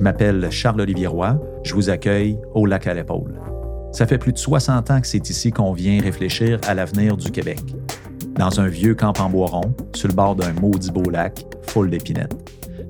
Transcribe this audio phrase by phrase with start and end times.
[0.00, 1.38] Je m'appelle Charles-Olivier Roy.
[1.62, 3.38] Je vous accueille au Lac à l'épaule.
[3.92, 7.30] Ça fait plus de 60 ans que c'est ici qu'on vient réfléchir à l'avenir du
[7.30, 7.60] Québec.
[8.34, 11.90] Dans un vieux camp en bois rond, sur le bord d'un maudit beau lac, full
[11.90, 12.32] d'épinettes.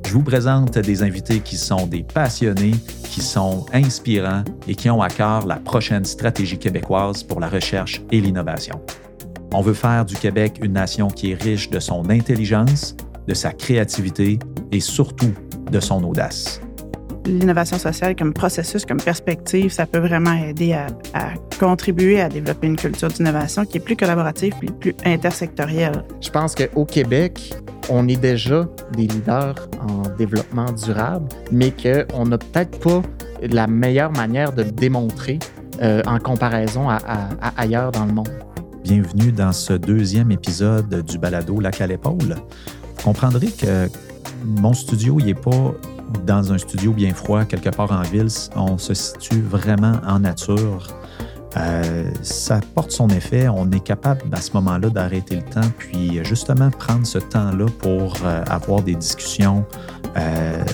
[0.06, 5.02] Je vous présente des invités qui sont des passionnés, qui sont inspirants et qui ont
[5.02, 8.80] à cœur la prochaine stratégie québécoise pour la recherche et l'innovation.
[9.52, 12.94] On veut faire du Québec une nation qui est riche de son intelligence,
[13.26, 14.38] de sa créativité
[14.70, 15.34] et surtout
[15.72, 16.60] de son audace
[17.26, 20.86] l'innovation sociale comme processus, comme perspective, ça peut vraiment aider à,
[21.58, 26.04] contribuer à développer une culture d'innovation qui est plus collaborative et plus intersectorielle.
[26.20, 27.52] Je pense qu'au Québec,
[27.90, 33.02] on est déjà des leaders en développement durable, mais qu'on n'a peut-être pas
[33.42, 35.38] la meilleure manière de le démontrer
[35.82, 37.00] euh, en comparaison à,
[37.56, 38.28] ailleurs dans le monde.
[38.84, 42.36] Bienvenue dans ce deuxième épisode du balado Lac à l'épaule.
[42.96, 43.88] Vous comprendrez que
[44.44, 45.74] mon studio, il n'est pas
[46.26, 48.28] dans un studio bien froid, quelque part en ville.
[48.56, 50.88] On se situe vraiment en nature.
[51.56, 53.48] Euh, ça porte son effet.
[53.48, 58.14] On est capable à ce moment-là d'arrêter le temps, puis justement prendre ce temps-là pour
[58.24, 59.64] euh, avoir des discussions
[60.16, 60.64] euh,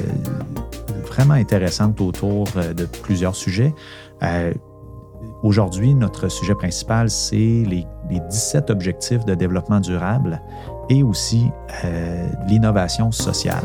[1.06, 3.74] vraiment intéressantes autour de plusieurs sujets.
[5.42, 10.40] Aujourd'hui, notre sujet principal, c'est les, les, 17 objectifs de développement durable
[10.90, 11.46] et aussi
[12.48, 13.64] l'innovation sociale.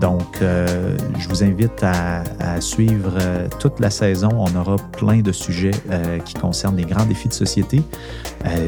[0.00, 2.22] Donc, euh, je vous invite à,
[2.60, 4.28] suivre euh, toute la saison.
[4.32, 7.82] On aura plein de sujets euh, qui concernent les grands défis de société.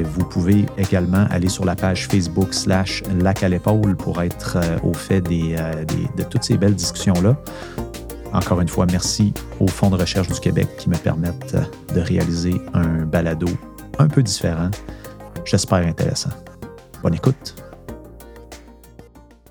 [0.04, 4.94] vous pouvez également aller sur la page Facebook slash Lac à l'épaule pour être au
[4.94, 7.36] fait de toutes ces belles discussions-là.
[8.32, 11.56] Encore une fois, merci au Fonds de recherche du Québec qui me permettent
[11.94, 13.48] de réaliser un balado
[13.98, 14.70] un peu différent.
[15.44, 16.30] J'espère intéressant.
[17.02, 17.65] Bonne écoute.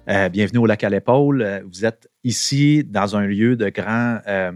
[0.08, 1.42] Euh, bienvenue au Lac à l'épaule.
[1.42, 4.52] Euh, vous êtes ici dans un lieu de grand euh,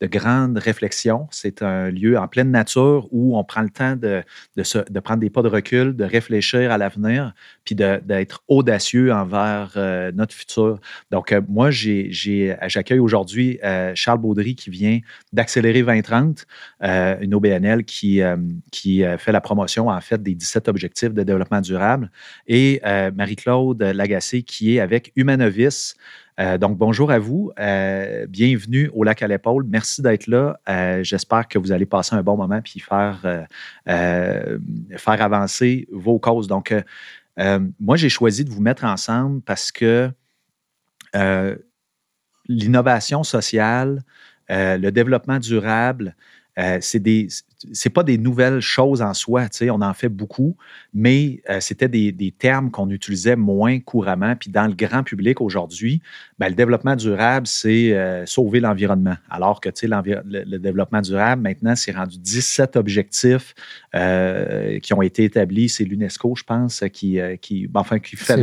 [0.00, 1.28] de grande réflexion.
[1.30, 4.22] C'est un lieu en pleine nature où on prend le temps de,
[4.56, 7.34] de, prendre des pas de recul, de réfléchir à l'avenir,
[7.64, 10.80] puis d'être audacieux envers euh, notre futur.
[11.10, 15.00] Donc, euh, moi, j'accueille aujourd'hui euh, Charles Baudry qui vient
[15.32, 16.46] d'Accélérer 2030,
[16.80, 18.20] une OBNL qui,
[18.72, 22.10] qui fait la promotion, en fait, des 17 objectifs de développement durable,
[22.46, 22.80] et
[23.14, 25.94] Marie-Claude Lagacé qui est avec Humanovis,
[26.40, 27.52] euh, donc, bonjour à vous.
[27.58, 29.64] Euh, bienvenue au Lac à l'épaule.
[29.68, 30.58] Merci d'être là.
[30.68, 33.46] Euh, j'espère que vous allez passer un bon moment puis faire,
[33.84, 36.48] faire avancer vos causes.
[36.48, 36.74] Donc,
[37.36, 40.10] moi, j'ai choisi de vous mettre ensemble parce que
[42.48, 44.02] l'innovation sociale,
[44.48, 46.16] le développement durable,
[46.80, 47.28] c'est des,
[47.72, 50.56] c'est pas des nouvelles choses en soi, on en fait beaucoup,
[50.94, 54.34] mais euh, c'était des, termes qu'on utilisait moins couramment.
[54.36, 56.00] Puis dans le grand public aujourd'hui,
[56.38, 59.16] ben, le développement durable, c'est euh, sauver l'environnement.
[59.28, 63.54] Alors que le, le, développement durable, maintenant, c'est rendu 17 objectifs
[63.94, 65.68] euh, qui ont été établis.
[65.68, 68.38] C'est l'UNESCO, je pense, qui, qui, enfin, qui fait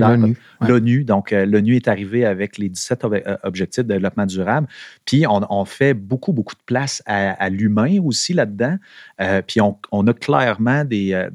[0.61, 1.03] l'ONU.
[1.03, 3.05] Donc, l'ONU est arrivé avec les 17
[3.43, 4.67] objectifs de développement durable.
[5.05, 8.77] Puis on, fait beaucoup, beaucoup de place à l'humain aussi là-dedans.
[9.19, 11.29] Euh, puis on, a clairement des, euh,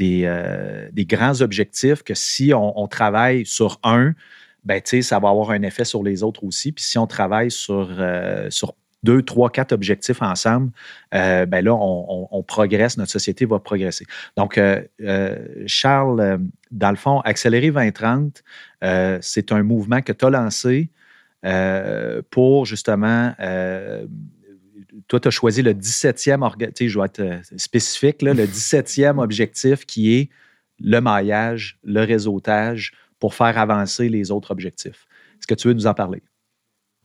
[0.00, 4.14] euh, des, grands objectifs que si on, travaille sur un,
[4.64, 6.72] ben, ça va avoir un effet sur les autres aussi.
[6.72, 7.90] Puis si on travaille sur,
[8.50, 10.70] sur deux, trois, quatre objectifs ensemble,
[11.12, 14.06] ben là, on, progresse, notre société va progresser.
[14.36, 14.60] Donc,
[15.66, 16.40] Charles,
[16.70, 18.42] dans le fond, Accélérer 2030,
[19.20, 20.90] c'est un mouvement que tu as lancé
[22.30, 23.34] pour justement
[25.08, 30.14] toi, tu as choisi le 17e, je vais être euh, spécifique, le 17e objectif qui
[30.14, 30.30] est
[30.80, 35.06] le maillage, le réseautage pour faire avancer les autres objectifs.
[35.38, 36.22] Est-ce que tu veux nous en parler?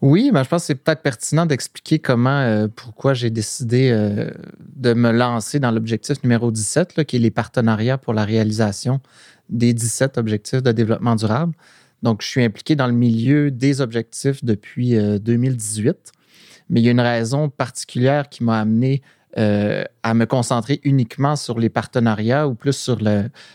[0.01, 4.31] Oui, ben je pense que c'est peut-être pertinent d'expliquer comment, euh, pourquoi j'ai décidé euh,
[4.59, 9.01] de me lancer dans l'objectif numéro 17, qui est les partenariats pour la réalisation
[9.49, 11.53] des 17 objectifs de développement durable.
[12.01, 16.13] Donc, je suis impliqué dans le milieu des objectifs depuis 2018
[16.69, 19.01] mais il y a une raison particulière qui m'a amené
[19.37, 22.97] euh, à me concentrer uniquement sur les partenariats ou plus sur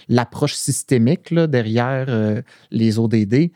[0.08, 3.50] l'approche systémique derrière euh, les ODD.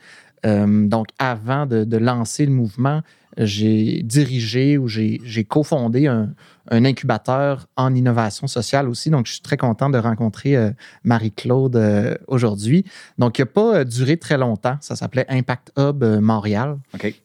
[0.45, 3.01] Euh, donc, avant de, lancer le mouvement,
[3.37, 6.33] j'ai dirigé ou j'ai cofondé un,
[6.69, 9.09] un, incubateur en innovation sociale aussi.
[9.09, 10.71] Donc, je suis très content de rencontrer euh,
[11.03, 12.85] Marie-Claude euh, aujourd'hui.
[13.17, 14.77] Donc, il n'a pas duré très longtemps.
[14.81, 16.77] Ça s'appelait Impact Hub Montréal.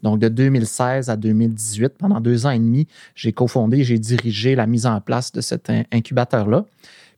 [0.02, 4.67] Donc, de 2016 à 2018, pendant deux ans et demi, j'ai cofondé, j'ai dirigé la
[4.67, 6.64] mise en place de cet incubateur-là.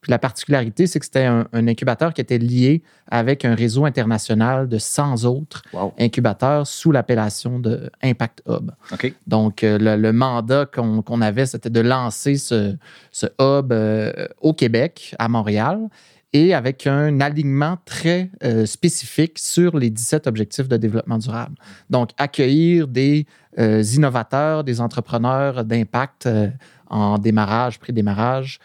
[0.07, 4.69] Puis la particularité, c'est que c'était un, incubateur qui était lié avec un réseau international
[4.69, 5.65] de 100 autres
[5.99, 8.71] incubateurs sous l'appellation de Impact Hub.
[9.27, 12.77] Donc, euh, le, mandat qu'on avait, c'était de lancer ce,
[13.11, 15.89] ce hub euh, au Québec, à Montréal
[16.33, 21.55] et avec un alignement très euh, spécifique sur les 17 objectifs de développement durable.
[21.89, 23.27] Donc, accueillir des
[23.59, 26.49] euh, innovateurs, des entrepreneurs d'impact euh,
[26.89, 28.59] en démarrage, pré-démarrage,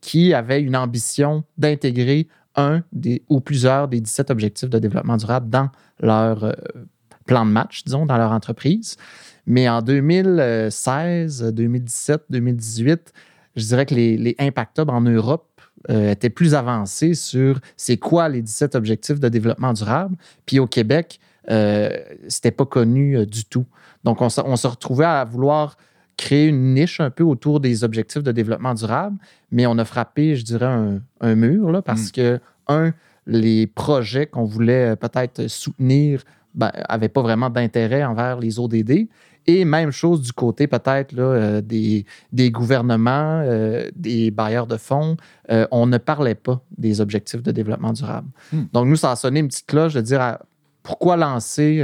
[0.00, 5.48] qui avaient une ambition d'intégrer un des, ou plusieurs des 17 objectifs de développement durable
[5.48, 6.54] dans leur
[7.26, 8.96] plan de match, disons, dans leur entreprise.
[9.46, 13.12] Mais en 2016, 2017, 2018,
[13.56, 15.48] je dirais que les, les Impact en Europe
[15.90, 20.16] euh, était plus avancé sur c'est quoi les 17 objectifs de développement durable.
[20.44, 21.88] Puis au Québec, euh,
[22.28, 23.64] c'était pas connu euh, du tout.
[24.04, 25.76] Donc, on, se retrouvait à vouloir
[26.18, 29.16] créer une niche un peu autour des objectifs de développement durable,
[29.50, 32.12] mais on a frappé, je dirais, un, mur là, parce mm.
[32.12, 32.92] que, un,
[33.26, 36.22] les projets qu'on voulait peut-être soutenir
[36.54, 39.08] n'avaient ben, pas vraiment d'intérêt envers les ODD.
[39.46, 45.16] Et même chose du côté peut-être euh, des, des, gouvernements, euh, des bailleurs de fonds.
[45.50, 48.28] Euh, on ne parlait pas des objectifs de développement durable.
[48.52, 48.64] Hmm.
[48.74, 50.38] Donc, nous, ça a sonné une petite cloche de dire
[50.82, 51.82] pourquoi lancer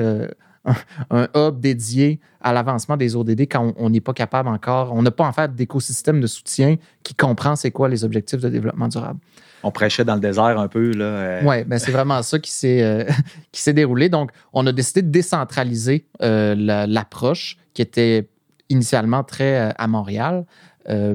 [1.10, 5.10] un, hub dédié à l'avancement des ODD quand on n'est pas capable encore, on n'a
[5.10, 9.18] pas en fait d'écosystème de soutien qui comprend c'est quoi les objectifs de développement durable
[9.64, 10.92] on prêchait dans le désert un peu.
[10.92, 11.40] Là.
[11.42, 13.04] Oui, ben c'est vraiment ça qui s'est, euh,
[13.52, 14.08] qui s'est déroulé.
[14.08, 16.54] Donc, on a décidé de décentraliser euh,
[16.86, 18.28] l'approche qui était
[18.68, 20.44] initialement très euh, à Montréal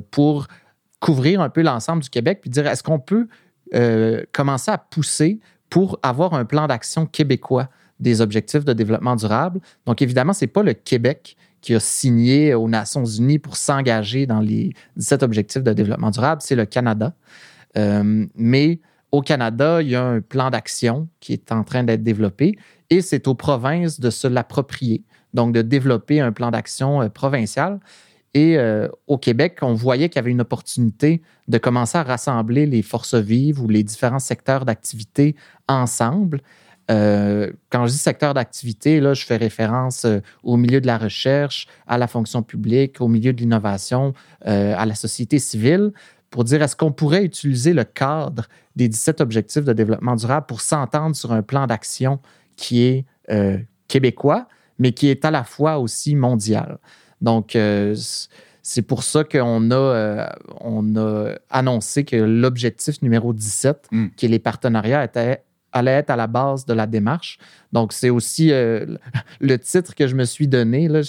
[0.10, 0.48] pour
[1.00, 3.28] couvrir un peu l'ensemble du Québec puis dire est-ce qu'on peut
[4.32, 7.70] commencer à pousser pour avoir un plan d'action québécois
[8.00, 9.60] des objectifs de développement durable.
[9.86, 14.26] Donc, évidemment, ce n'est pas le Québec qui a signé aux Nations Unies pour s'engager
[14.26, 17.14] dans les 17 objectifs de développement durable, c'est le Canada.
[17.78, 18.80] Euh, mais
[19.12, 22.58] au Canada, il y a un plan d'action qui est en train d'être développé
[22.90, 25.04] et c'est aux provinces de se l'approprier,
[25.34, 27.80] donc de développer un plan d'action euh, provincial.
[28.36, 32.68] Et euh, au Québec, on voyait qu'il y avait une opportunité de commencer à rassembler
[32.68, 35.36] les forces vives ou les différents secteurs d'activité
[35.68, 36.42] ensemble.
[36.90, 40.08] Quand je dis secteur d'activité, là, je fais référence
[40.42, 44.96] au milieu de la recherche, à la fonction publique, au milieu de l'innovation, à la
[44.96, 45.92] société civile,
[46.30, 48.46] pour dire est-ce qu'on pourrait utiliser le cadre
[48.76, 52.20] des 17 objectifs de développement durable pour s'entendre sur un plan d'action
[52.56, 53.58] qui est euh,
[53.88, 54.48] québécois,
[54.78, 56.78] mais qui est à la fois aussi mondial.
[57.22, 57.96] Donc, euh,
[58.62, 60.30] c'est pour ça qu'on a, euh,
[60.62, 64.08] on a annoncé que l'objectif numéro 17, hmm.
[64.16, 67.38] qui est les partenariats, était allait être à la base de la démarche.
[67.72, 70.88] Donc, c'est aussi le titre que je me suis donné.
[70.88, 71.02] Là,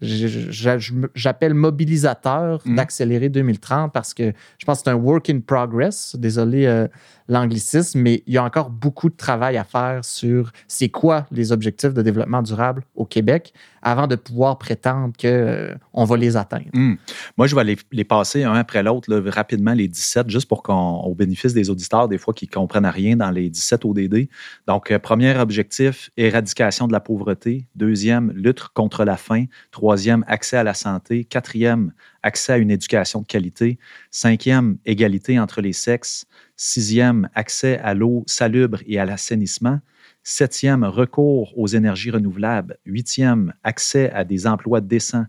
[0.00, 2.76] j'appelle mobilisateur hmm.
[2.76, 6.16] d'accélérer 2030 parce que je pense que c'est un work in progress.
[6.18, 6.86] Désolé euh,
[7.28, 11.52] l'anglicisme, mais il y a encore beaucoup de travail à faire sur c'est quoi les
[11.52, 13.52] objectifs de développement durable au Québec
[13.82, 16.66] avant de pouvoir prétendre qu'on euh, va les atteindre.
[16.72, 16.94] Hmm.
[17.36, 21.54] Moi, je vais les, passer un après l'autre rapidement, les 17, juste pour qu'on, bénéfice
[21.54, 24.28] des auditeurs, des fois, qui ne comprennent rien dans les 17 ODD.
[24.66, 27.66] Donc, euh, premier objectif, éradication de la pauvreté.
[27.76, 29.44] Deuxième, lutte contre la faim.
[29.70, 29.85] Troisième,
[30.26, 31.24] accès à la santé.
[31.24, 31.92] Quatrième,
[32.22, 33.78] accès à une éducation de qualité.
[34.10, 36.26] Cinquième, égalité entre les sexes.
[36.56, 39.80] Sixième, accès à l'eau salubre et à l'assainissement.
[40.22, 42.78] Septième, recours aux énergies renouvelables.
[42.84, 45.26] Huitième, accès à des emplois décents.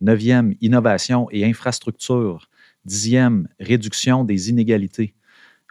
[0.00, 2.48] Neuvième, innovation et infrastructure.
[2.84, 5.14] Dixième, réduction des inégalités.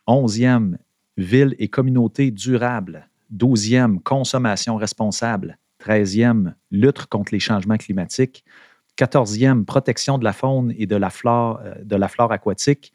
[0.08, 0.78] Onzième,
[1.18, 3.10] ville et communauté durables.
[3.30, 5.58] Douzième, consommation responsable.
[5.80, 8.44] Treizième, lutte contre les changements climatiques.
[8.98, 12.92] Quatorzième, protection de la faune et de la flore, euh, de la flore aquatique.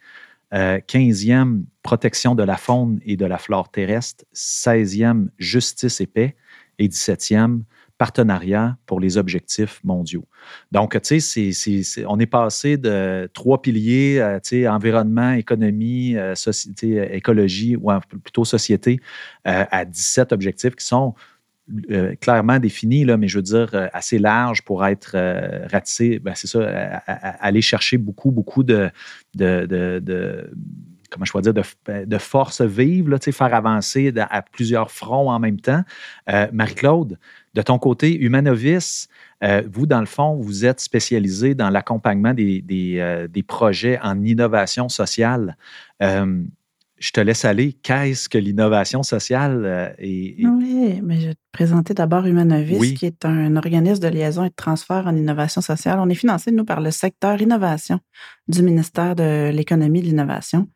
[0.52, 4.26] Euh, quinzième, protection de la faune et de la flore terrestre.
[4.32, 6.36] Seizième, justice et paix.
[6.78, 7.64] Et dix-septième,
[7.96, 10.26] partenariat pour les objectifs mondiaux.
[10.70, 17.16] Donc, tu sais, on est passé de trois piliers, euh, tu sais, environnement, économie, société,
[17.16, 17.90] écologie, ou
[18.22, 19.00] plutôt société,
[19.44, 21.14] à 17 objectifs qui sont
[21.90, 26.18] euh, clairement défini, là, mais je veux dire euh, assez large pour être euh, ratissé.
[26.18, 26.60] Ben, c'est ça,
[27.40, 28.90] aller chercher beaucoup, beaucoup de,
[29.34, 30.50] de,
[31.10, 35.82] comment je dire, de, force vive, faire avancer à plusieurs fronts en même temps.
[36.52, 37.18] Marie-Claude,
[37.54, 39.08] de ton côté, Humanovis,
[39.72, 45.56] vous, dans le fond, vous êtes spécialisé dans l'accompagnement des, des, projets en innovation sociale
[46.98, 47.72] je te laisse aller.
[47.72, 49.62] Qu'est-ce que l'innovation sociale?
[49.64, 54.44] Euh, oui, mais je vais te présenter d'abord Humanovis, qui est un organisme de liaison
[54.44, 55.98] et de transfert en innovation sociale.
[55.98, 58.00] On est financé, nous, par le secteur innovation
[58.48, 60.68] du ministère de l'Économie et de l'Innovation.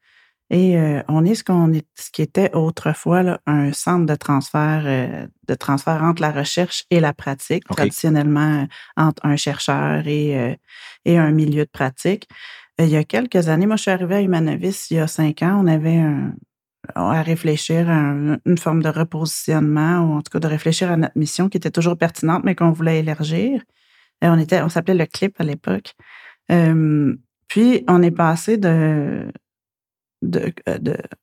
[0.51, 4.15] Et euh, on est ce qu'on est, ce qui était autrefois là, un centre de
[4.15, 10.59] transfert, euh, de transfert entre la recherche et la pratique, traditionnellement entre un chercheur et,
[11.05, 12.29] et un milieu de pratique.
[12.79, 15.43] Il y a quelques années, moi je suis arrivée à Humanovis il y a cinq
[15.43, 16.01] ans, on avait
[16.95, 21.19] à réfléchir à une forme de repositionnement ou en tout cas de réfléchir à notre
[21.19, 23.63] mission qui était toujours pertinente mais qu'on voulait élargir.
[24.23, 25.95] Et on était, on s'appelait le clip à l'époque.
[26.49, 29.29] puis on est passé de
[30.25, 30.51] euh,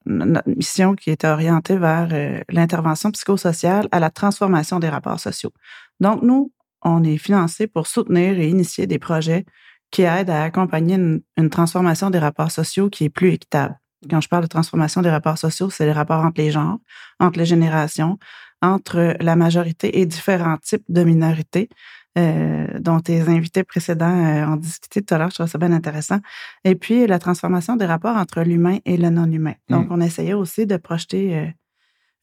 [0.06, 5.52] notre mission qui était orientée vers euh, l'intervention psychosociale à la transformation des rapports sociaux.
[6.00, 9.46] Donc, nous, on est financé pour soutenir et initier des projets
[9.92, 13.80] qui aident à accompagner une, transformation des rapports sociaux qui est plus équitable.
[14.10, 16.78] Quand je parle de transformation des rapports sociaux, c'est les rapports entre les genres,
[17.20, 18.20] entre les générations,
[18.62, 21.70] entre la majorité et différents types de minorités,
[22.18, 25.30] euh, dont tes invités précédents euh, ont discuté tout à l'heure.
[25.32, 26.20] Je trouve ça bien intéressant.
[26.64, 29.56] Et puis, la transformation des rapports entre l'humain et le non-humain.
[29.70, 29.92] Donc, mm.
[29.92, 31.48] on essayait aussi de projeter euh,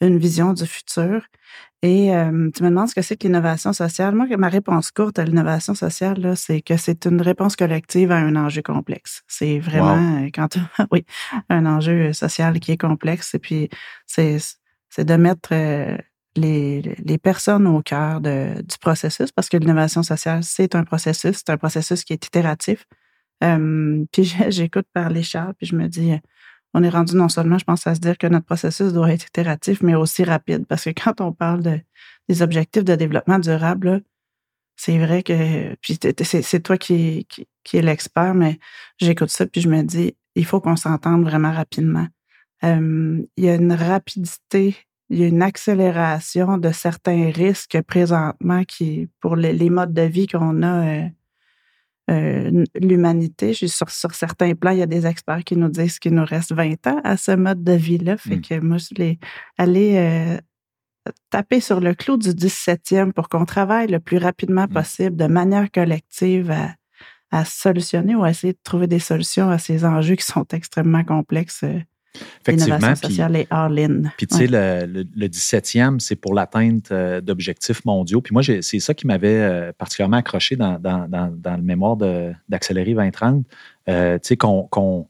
[0.03, 1.27] une vision du futur.
[1.85, 2.11] Et
[2.55, 4.15] tu me demandes ce que c'est que l'innovation sociale.
[4.15, 8.37] Moi, ma réponse courte à l'innovation sociale, c'est que c'est une réponse collective à un
[8.37, 9.23] enjeu complexe.
[9.27, 10.59] C'est vraiment, quand
[10.93, 11.05] oui,
[11.49, 13.35] un enjeu social qui est complexe.
[13.35, 13.69] Et puis,
[14.07, 14.39] c'est
[14.99, 15.53] de mettre
[16.37, 21.39] les, les personnes au cœur de, du processus parce que l'innovation sociale, c'est un processus,
[21.39, 22.87] c'est un processus qui est itératif.
[23.41, 26.13] puis j'écoute parler Charles, puis je me dis,
[26.75, 29.27] on est rendu non seulement, je pense, à se dire que notre processus doit être
[29.27, 30.67] itératif, mais aussi rapide.
[30.67, 31.81] Parce que quand on parle de,
[32.29, 34.03] des objectifs de développement durable,
[34.77, 38.59] c'est vrai que, puis c'est toi qui, qui, qui est l'expert, mais
[38.99, 42.07] j'écoute ça, puis je me dis, il faut qu'on s'entende vraiment rapidement.
[42.63, 44.77] il y a une rapidité
[45.13, 50.27] il y a une accélération de certains risques présentement qui, pour les, modes de vie
[50.27, 51.09] qu'on a, euh,
[52.11, 56.15] euh, l'humanité, sur, sur certains plans, il y a des experts qui nous disent qu'il
[56.15, 58.17] nous reste 20 ans à ce mode de vie-là.
[58.17, 58.43] Fait mmh.
[58.43, 59.19] que moi, je voulais
[59.57, 64.75] aller euh, taper sur le clou du 17e pour qu'on travaille le plus rapidement mmh.
[64.75, 66.75] possible, de manière collective, à,
[67.31, 71.05] à solutionner ou à essayer de trouver des solutions à ces enjeux qui sont extrêmement
[71.05, 71.65] complexes
[72.41, 72.95] Effectivement.
[73.49, 74.11] et.
[74.17, 78.21] Puis, tu sais, le, le, 17e, c'est pour l'atteinte euh, d'objectifs mondiaux.
[78.21, 81.97] Puis moi, c'est ça qui m'avait euh, particulièrement accroché dans, dans, dans, le mémoire
[82.49, 83.47] d'Accélérer 2030.
[83.89, 85.09] Euh, tu sais, qu'on.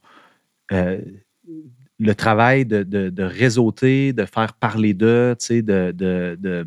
[0.70, 6.66] le travail de, de, de, réseauter, de faire parler d'eux, tu sais, de, de,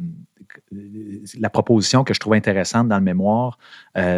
[1.39, 3.57] la proposition que je trouve intéressante dans le mémoire,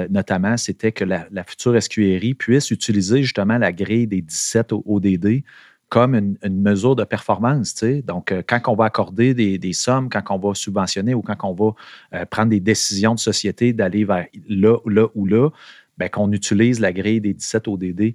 [0.09, 5.43] notamment, c'était que la, la, future SQRI puisse utiliser justement la grille des 17 ODD
[5.89, 7.83] comme une, mesure de performance.
[8.05, 11.53] Donc, euh, quand on va accorder des, sommes, quand on va subventionner ou quand on
[11.53, 11.73] va
[12.13, 15.49] euh, prendre des décisions de société d'aller vers là, là ou là,
[15.97, 18.13] bien, qu'on utilise la grille des 17 ODD.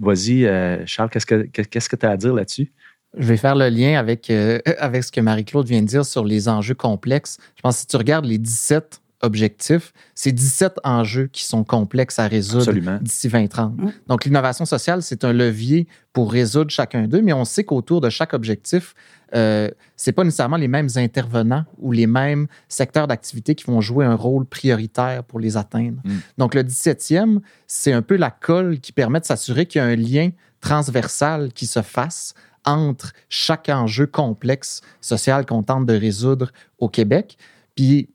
[0.00, 2.72] Vas-y, euh, Charles, qu'est-ce que tu as à dire là-dessus?
[3.16, 6.48] Je vais faire le lien avec, avec ce que Marie-Claude vient de dire sur les
[6.48, 7.36] enjeux complexes.
[7.56, 12.18] Je pense que si tu regardes les 17 objectifs, c'est 17 enjeux qui sont complexes
[12.18, 13.74] à résoudre d'ici 2030.
[14.08, 18.10] Donc, l'innovation sociale, c'est un levier pour résoudre chacun d'eux, mais on sait qu'autour de
[18.10, 18.94] chaque objectif,
[19.34, 24.04] euh, c'est pas nécessairement les mêmes intervenants ou les mêmes secteurs d'activité qui vont jouer
[24.04, 25.98] un rôle prioritaire pour les atteindre.
[26.04, 26.18] Mm.
[26.38, 29.86] Donc, le 17e, c'est un peu la colle qui permet de s'assurer qu'il y a
[29.86, 36.52] un lien transversal qui se fasse entre chaque enjeu complexe social qu'on tente de résoudre
[36.78, 37.36] au Québec.
[37.74, 38.08] Puis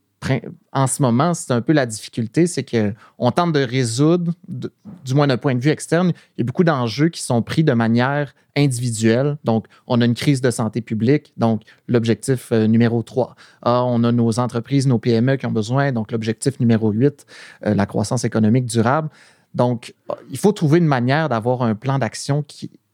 [0.74, 5.28] en ce moment, c'est un peu la difficulté, c'est qu'on tente de résoudre, du moins
[5.28, 8.34] d'un point de vue externe, il y a beaucoup d'enjeux qui sont pris de manière
[8.56, 9.38] individuelle.
[9.44, 13.36] Donc, on a une crise de santé publique, donc l'objectif euh, numéro 3.
[13.62, 17.26] Ah, on a nos entreprises, nos PME qui ont besoin, donc l'objectif numéro 8,
[17.66, 19.10] euh, la croissance économique durable.
[19.54, 19.94] Donc,
[20.30, 22.44] il faut trouver une manière d'avoir un plan d'action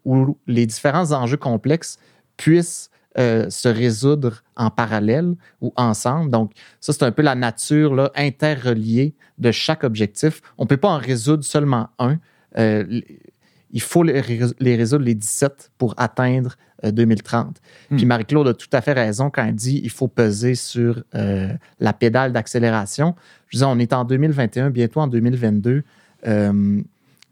[0.06, 1.98] où les différents enjeux complexes
[2.38, 2.89] puissent
[3.20, 6.32] euh, se résoudre en parallèle ou ensemble.
[6.32, 10.41] Donc, ça, c'est un peu la nature là, interreliée de chaque objectif.
[10.58, 12.17] On ne peut pas en résoudre seulement un.
[12.58, 13.01] Euh,
[13.72, 17.48] il faut les, résoudre les 17 pour atteindre 2030.
[17.48, 17.98] Euh, hmm.
[17.98, 21.93] Puis Marie-Claude a tout à fait raison quand elle dit qu'il faut peser sur la
[21.93, 23.13] pédale d'accélération.
[23.50, 25.84] Je disais, on est en 2021, bientôt en 2022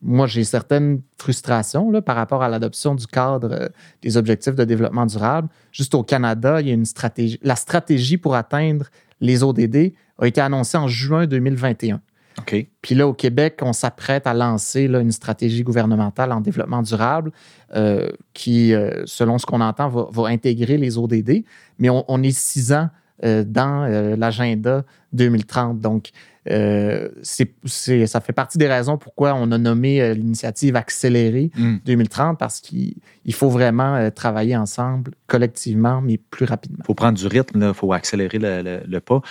[0.01, 3.67] moi, j'ai certaines frustrations là, par rapport à l'adoption du cadre euh,
[4.01, 5.47] des objectifs de développement durable.
[5.71, 7.39] Juste au Canada, il y a une stratégie.
[7.43, 8.87] La stratégie pour atteindre
[9.19, 12.01] les ODD a été annoncée en juin 2021.
[12.39, 12.65] OK.
[12.81, 17.31] Puis là, au Québec, on s'apprête à lancer là, une stratégie gouvernementale en développement durable
[17.75, 21.43] euh, qui, euh, selon ce qu'on entend, va, intégrer les ODD.
[21.77, 22.89] Mais on, est six ans
[23.23, 23.85] dans
[24.17, 25.79] l'agenda 2030.
[25.79, 26.09] Donc,
[26.45, 31.51] c'est, ça fait partie des raisons pourquoi on a nommé l'initiative Accélérée
[31.85, 32.37] 2030 mm.
[32.37, 32.95] parce qu'il
[33.33, 36.79] faut vraiment travailler ensemble, collectivement, mais plus rapidement.
[36.81, 39.21] Il faut prendre du rythme, il faut accélérer le, pas.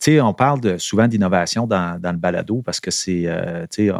[0.00, 3.92] Tu sais, on parle souvent d'innovation dans, le balado parce que c'est, euh, tu sais,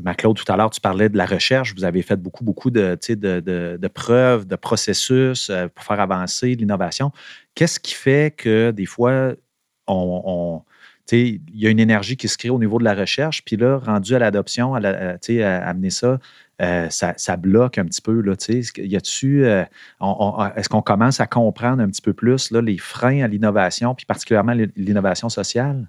[0.00, 1.74] Maclaude, tout à l'heure, tu parlais de la recherche.
[1.74, 6.54] Vous avez fait beaucoup, beaucoup de, de, de, preuves, de processus euh, pour faire avancer
[6.54, 7.12] l'innovation.
[7.54, 9.32] Qu'est-ce qui fait que des fois,
[9.86, 10.62] on,
[11.12, 13.78] il y a une énergie qui se crée au niveau de la recherche, puis là,
[13.78, 16.18] rendu à l'adoption, à, à, amener ça
[16.62, 18.20] euh, ça, bloque un petit peu.
[18.22, 18.34] Là,
[18.78, 19.64] y a-tu, euh,
[20.56, 24.06] est-ce qu'on commence à comprendre un petit peu plus là, les freins à l'innovation, puis
[24.06, 25.86] particulièrement l'innovation sociale?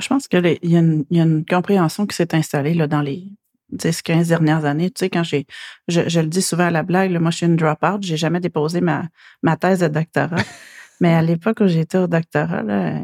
[0.00, 3.28] Je pense qu'il y, y, a une compréhension qui s'est installée là, dans les
[3.72, 4.90] 10-15 dernières années.
[4.90, 5.46] Tu sais, quand j'ai,
[5.86, 8.80] je, le dis souvent à la blague, moi, je suis une drop-out, j'ai jamais déposé
[8.80, 9.04] ma,
[9.42, 10.42] ma thèse de doctorat.
[11.00, 12.98] Mais à l'époque où j'étais au doctorat, là,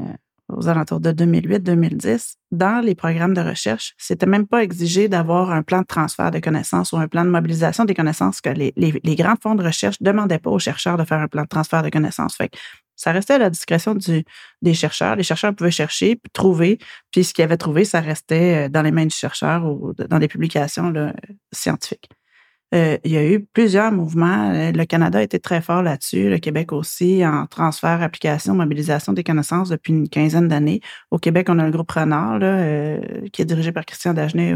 [0.57, 5.63] aux alentours de 2008-2010, dans les programmes de recherche, c'était même pas exigé d'avoir un
[5.63, 8.73] plan de transfert de connaissances ou un plan de mobilisation des connaissances que les,
[9.17, 11.91] grands fonds de recherche demandaient pas aux chercheurs de faire un plan de transfert de
[11.91, 12.39] connaissances.
[12.97, 13.95] Ça restait à la discrétion
[14.63, 15.17] des chercheurs.
[15.17, 16.79] Les chercheurs pouvaient chercher, puis trouver,
[17.13, 20.19] puis ce qu'ils avaient trouvé, ça restait euh, dans les mains du chercheur ou dans
[20.19, 20.93] des publications
[21.53, 22.09] scientifiques.
[22.75, 24.51] Euh, il y a eu plusieurs mouvements.
[24.53, 29.13] Euh, le Canada a été très fort là-dessus, le Québec aussi, en transfert, application, mobilisation
[29.13, 30.81] des connaissances depuis une quinzaine d'années.
[31.11, 34.55] Au Québec, on a le groupe Renard, là, euh, qui est dirigé par Christian Dagenet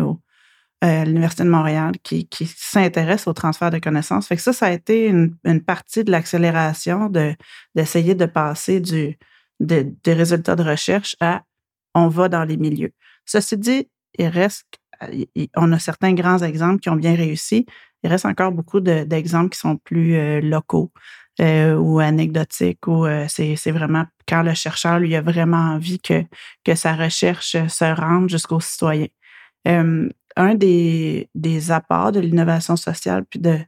[0.81, 4.35] à l'Université de Montréal, qui, s'intéresse au transfert de connaissances.
[4.35, 7.35] Ça, ça a été une, partie de l'accélération de,
[7.75, 9.19] d'essayer de passer du,
[9.61, 11.43] des résultats de recherche à
[11.95, 12.93] on va dans les milieux.
[13.27, 13.89] Ceci dit,
[14.19, 14.80] il reste,
[15.57, 17.67] on a certains grands exemples qui ont bien réussi,
[18.03, 20.91] il reste encore beaucoup d'exemples qui sont plus euh, locaux
[21.41, 26.25] euh, ou anecdotiques, ou euh, c'est vraiment quand le chercheur lui a vraiment envie que,
[26.65, 29.09] que sa recherche se rende jusqu'aux citoyens.
[29.65, 33.59] un des, des apports de l'innovation sociale puis de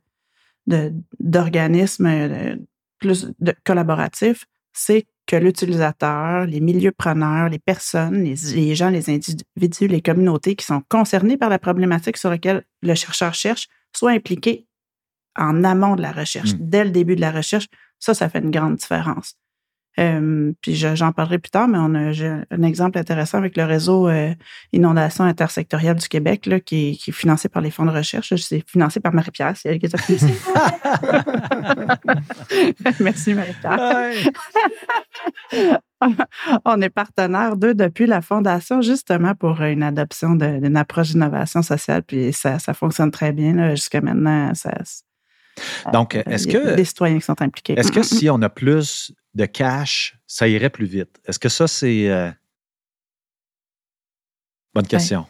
[1.19, 2.57] d'organismes
[3.01, 3.33] plus
[3.65, 10.03] collaboratifs, c'est que l'utilisateur, les milieux preneurs, les personnes, les, les, gens, les individus, les
[10.03, 14.67] communautés qui sont concernés par la problématique sur laquelle le chercheur cherche soit impliqué
[15.37, 16.59] en amont de la recherche, hmm.
[16.61, 19.37] dès le début de la recherche, ça, ça fait une grande différence.
[20.01, 23.65] Euh, puis j'en parlerai plus tard, mais on a j'ai un exemple intéressant avec le
[23.65, 24.33] réseau euh,
[24.73, 28.35] Inondation intersectorielle du Québec, là, qui, est, financé par les fonds de recherche.
[28.37, 29.89] C'est financé par Marie-Pierre, c'est elle qui
[33.01, 34.15] Merci Marie-Pierre.
[36.65, 42.03] on est partenaire d'eux depuis la fondation, justement pour une adoption d'une approche d'innovation sociale,
[42.03, 44.55] puis ça, ça fonctionne très bien jusqu'à maintenant.
[44.55, 44.73] Ça,
[45.93, 46.75] donc, euh, est-ce que.
[46.75, 47.79] Des citoyens qui sont impliqués.
[47.79, 51.21] Est-ce que si on a plus de cash, ça irait plus vite?
[51.25, 52.11] Est-ce que ça, c'est.
[52.11, 52.31] Euh,
[54.75, 55.27] bonne question.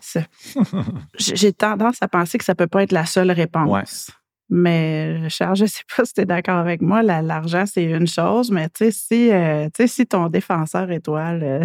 [1.19, 4.11] J'ai tendance à penser que ça ne peut pas être la seule réponse.
[4.49, 7.03] Mais Charles, je ne sais pas si tu es d'accord avec moi.
[7.03, 11.65] L'argent, c'est une chose, mais tu sais, si, euh, si ton défenseur étoile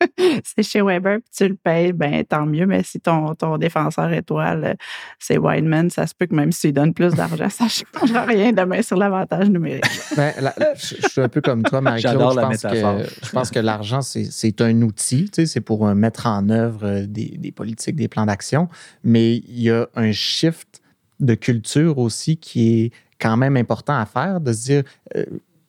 [0.44, 2.66] c'est chez Weber, puis tu le payes, ben tant mieux.
[2.66, 4.74] Mais si ton, ton défenseur étoile, euh,
[5.18, 8.24] c'est Wineman, ça se peut que même si tu donnes plus d'argent, ça ne changera
[8.24, 9.84] rien demain sur l'avantage numérique.
[10.16, 10.32] Ben,
[10.76, 12.36] je, suis un peu comme toi, Marie-Claude.
[12.36, 16.48] Je, pense que, je pense que l'argent, c'est un outil, c'est pour euh, mettre en
[16.48, 18.68] œuvre euh, des, des politiques, des plans d'action.
[19.04, 20.80] Mais il y a un shift
[21.20, 24.82] de culture aussi qui est quand même important à faire, de se dire,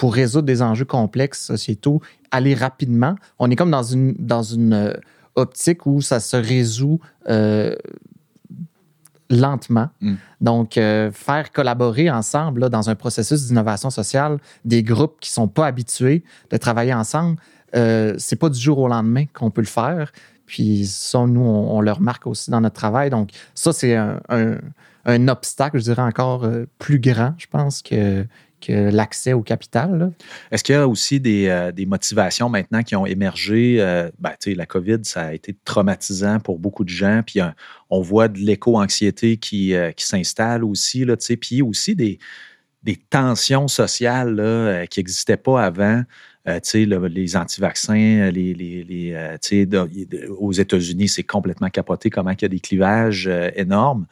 [0.02, 3.14] pour résoudre des enjeux complexes sociétaux, aller rapidement.
[3.38, 4.94] On est comme dans une, dans une euh,
[5.36, 7.76] optique où ça se résout euh,
[9.30, 9.90] lentement.
[10.02, 10.16] Mm.
[10.42, 15.48] Donc, euh, faire collaborer ensemble dans un processus d'innovation sociale des groupes qui ne sont
[15.48, 17.38] pas habitués de travailler ensemble,
[17.76, 20.12] euh, c'est pas du jour au lendemain qu'on peut le faire.
[20.48, 23.12] Puis ça, nous, on, le remarque aussi dans notre travail.
[23.12, 24.20] Donc, ça, c'est un,
[25.06, 28.26] un, obstacle, je dirais, encore plus grand, je pense, que,
[28.70, 30.12] l'accès au capital.
[30.52, 33.78] Est-ce qu'il y a aussi des, euh, motivations maintenant qui ont émergé?
[33.80, 37.22] Euh, ben, la COVID, ça a été traumatisant pour beaucoup de gens.
[37.26, 37.40] Puis
[37.90, 41.06] on voit de l'éco-anxiété qui, euh, qui s'installe aussi.
[41.06, 42.20] Là, puis aussi des,
[42.84, 46.04] des tensions sociales qui n'existaient pas avant.
[46.46, 49.16] les anti-vaccins, les, les,
[50.38, 54.08] aux États-Unis, c'est complètement capoté comment il y a des clivages énormes.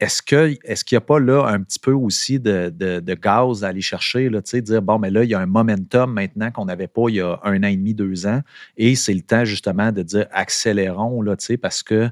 [0.00, 3.80] Est-ce qu'il est n'y a pas là un petit peu aussi de, gaz à aller
[3.80, 7.02] chercher, là, dire bon, mais là, il y a un momentum maintenant qu'on n'avait pas
[7.08, 8.40] il y a un an et demi, deux ans,
[8.76, 12.10] et c'est le temps justement de dire accélérons, là, parce que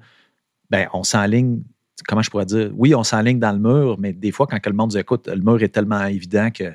[0.71, 1.63] ben, on s'enligne,
[2.09, 4.73] comment je pourrais dire, oui, on s'enligne dans le mur, mais des fois, quand le
[4.73, 6.73] monde dit écoute, le mur est tellement évident que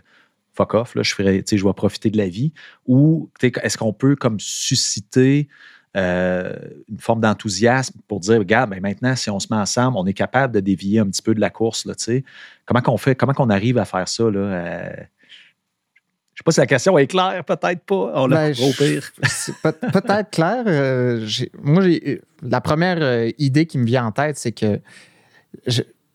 [0.54, 2.54] fuck off, là, je, ferai, je vais profiter de la vie?
[2.86, 5.47] Ou est-ce qu'on peut comme susciter
[5.97, 6.54] euh,
[6.89, 10.13] une forme d'enthousiasme pour dire, regarde, ben, maintenant, si on se met ensemble, on est
[10.13, 11.86] capable de dévier un petit peu de la course.
[11.86, 11.93] Là,
[12.65, 14.23] comment qu'on fait, comment qu'on arrive à faire ça?
[14.23, 14.89] Là, euh,
[16.34, 18.12] je sais pas si la question est claire, peut-être pas.
[18.15, 19.12] On l'a ben, pire.
[19.63, 20.63] peut-être clair.
[20.65, 21.27] Euh,
[21.62, 21.84] moi,
[22.41, 24.80] la première idée qui me vient en tête, c'est que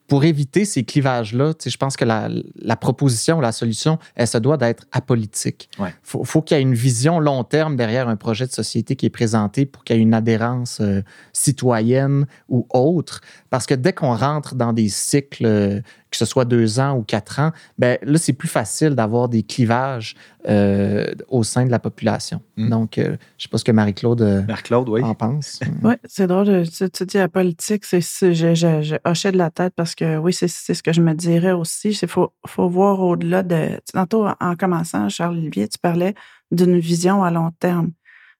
[0.09, 4.57] pour éviter ces clivages-là, je pense que la, la, proposition, la solution, elle se doit
[4.57, 5.69] d'être apolitique.
[5.81, 9.07] Il faut, qu'il y ait une vision long terme derrière un projet de société qui
[9.07, 13.21] est présenté pour qu'il y ait une adhérence euh, citoyenne ou autre.
[13.51, 17.03] Parce que dès qu'on rentre dans des cycles euh, que ce soit deux ans ou
[17.03, 20.15] quatre ans, ben là, c'est plus facile d'avoir des clivages
[20.49, 22.41] euh, au sein de la population.
[22.57, 22.71] Hmm.
[22.71, 24.43] Donc, euh, je ne sais pas ce que Marie-Claude euh,
[24.87, 25.03] oui.
[25.03, 25.61] en pense.
[25.83, 26.69] oui, c'est drôle.
[26.69, 30.33] Tu, tu, dis la politique, c'est, je, je, hochais de la tête parce que oui,
[30.33, 31.91] c'est, ce que je me dirais aussi.
[31.91, 33.81] Il faut, faut voir au-delà de.
[33.93, 36.15] Tantôt, en commençant, Charles-Olivier, tu parlais
[36.53, 37.91] d'une vision à long terme.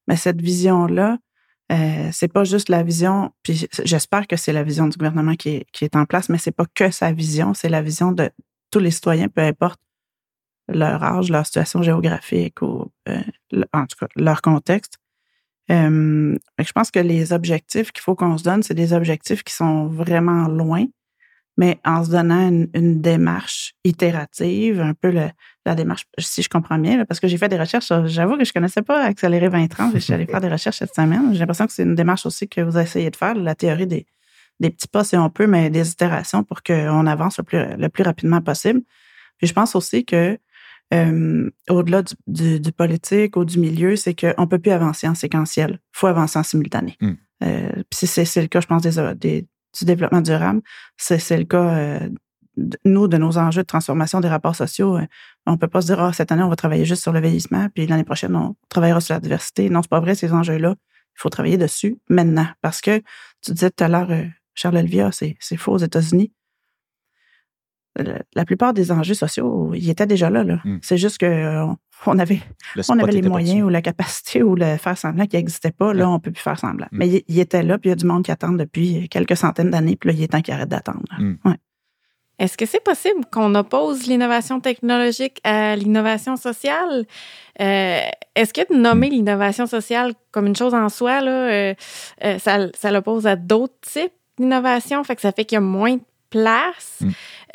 [0.09, 1.19] Mais cette vision-là,
[1.73, 5.49] euh, c'est pas juste la vision, puis j'espère que c'est la vision du gouvernement qui
[5.49, 8.31] est, qui est en place, mais c'est pas que sa vision, c'est la vision de
[8.71, 9.81] tous les citoyens, peu importe
[10.69, 13.21] leur âge, leur situation géographique ou euh,
[13.73, 14.99] en tout cas leur contexte.
[15.71, 19.55] Euh, je pense que les objectifs qu'il faut qu'on se donne, c'est des objectifs qui
[19.55, 20.87] sont vraiment loin,
[21.57, 27.05] mais en se donnant une, démarche itérative, un peu la démarche, si je comprends bien,
[27.05, 29.99] parce que j'ai fait des recherches, j'avoue que je ne connaissais pas Accélérer 2030, je
[29.99, 31.33] suis allée faire des recherches cette semaine.
[31.33, 34.07] J'ai l'impression que c'est une démarche aussi que vous essayez de faire, la théorie des,
[34.61, 37.89] des petits pas si on peut, mais des itérations pour qu'on avance le plus, le
[37.89, 38.83] plus rapidement possible.
[39.39, 40.39] Puis je pense aussi que
[40.95, 45.15] euh, au-delà du, du, politique ou du milieu, c'est qu'on ne peut plus avancer en
[45.15, 45.73] séquentiel.
[45.73, 46.97] Il faut avancer en simultané.
[47.43, 49.47] Euh, puis c'est le cas, je pense, des, des,
[49.79, 50.61] du développement durable.
[50.97, 52.09] C'est le cas, euh,
[52.57, 54.97] de, nous, de nos enjeux de transformation des rapports sociaux.
[54.97, 55.07] Euh,
[55.47, 57.21] on ne peut pas se dire, ah, cette année, on va travailler juste sur le
[57.21, 59.71] vieillissement, puis l'année prochaine, on travaillera sur la diversité.
[59.71, 60.75] Non, c'est pas vrai, ces enjeux-là.
[60.79, 62.47] Il faut travailler dessus maintenant.
[62.63, 62.99] Parce que
[63.43, 66.33] tu disais tout à l'heure, euh, Charles Olivia, c'est faux aux États-Unis
[68.35, 70.45] la plupart des enjeux sociaux, ils étaient déjà là.
[70.45, 70.79] Hmm.
[70.83, 72.41] C'est juste qu'on on avait,
[72.89, 75.93] on avait les moyens ou la capacité ou le faire semblant qui n'existait pas.
[75.95, 76.87] Là, on ne peut plus faire semblant.
[76.93, 76.99] Hmm.
[76.99, 79.71] Mais il, était là, puis il y a du monde qui attend depuis quelques centaines
[79.71, 81.05] d'années, puis là, il est temps qu'il arrête d'attendre.
[81.19, 81.37] Hmm.
[82.39, 87.07] Est-ce que c'est possible qu'on oppose l'innovation technologique à l'innovation sociale?
[87.61, 88.01] Euh,
[88.35, 91.75] est-ce que de nommer l'innovation sociale comme une chose en soi, là, euh,
[92.25, 95.03] euh, ça, ça l'oppose à d'autres types d'innovation?
[95.03, 96.03] Fait que ça fait qu'il y a moins de
[96.37, 97.03] place.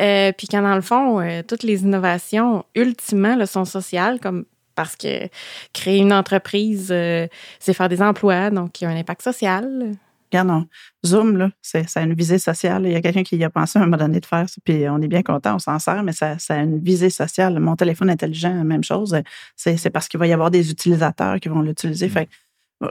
[0.01, 4.45] Euh, puis quand dans le fond, euh, toutes les innovations, ultimement, là, sont sociales, comme
[4.75, 5.27] parce que
[5.73, 7.27] créer une entreprise, euh,
[7.59, 9.91] c'est faire des emplois, donc il y a un impact social.
[10.31, 10.65] Regarde,
[11.05, 12.85] Zoom, là, ça a une visée sociale.
[12.85, 14.55] Il y a quelqu'un qui y a pensé à un moment donné de faire ça,
[14.63, 17.59] puis on est bien content, on s'en sert, mais ça, ça, a une visée sociale.
[17.59, 19.15] Mon téléphone intelligent, même chose.
[19.57, 22.07] C'est parce qu'il va y avoir des utilisateurs qui vont l'utiliser.
[22.07, 22.11] Mm.
[22.11, 22.29] Fait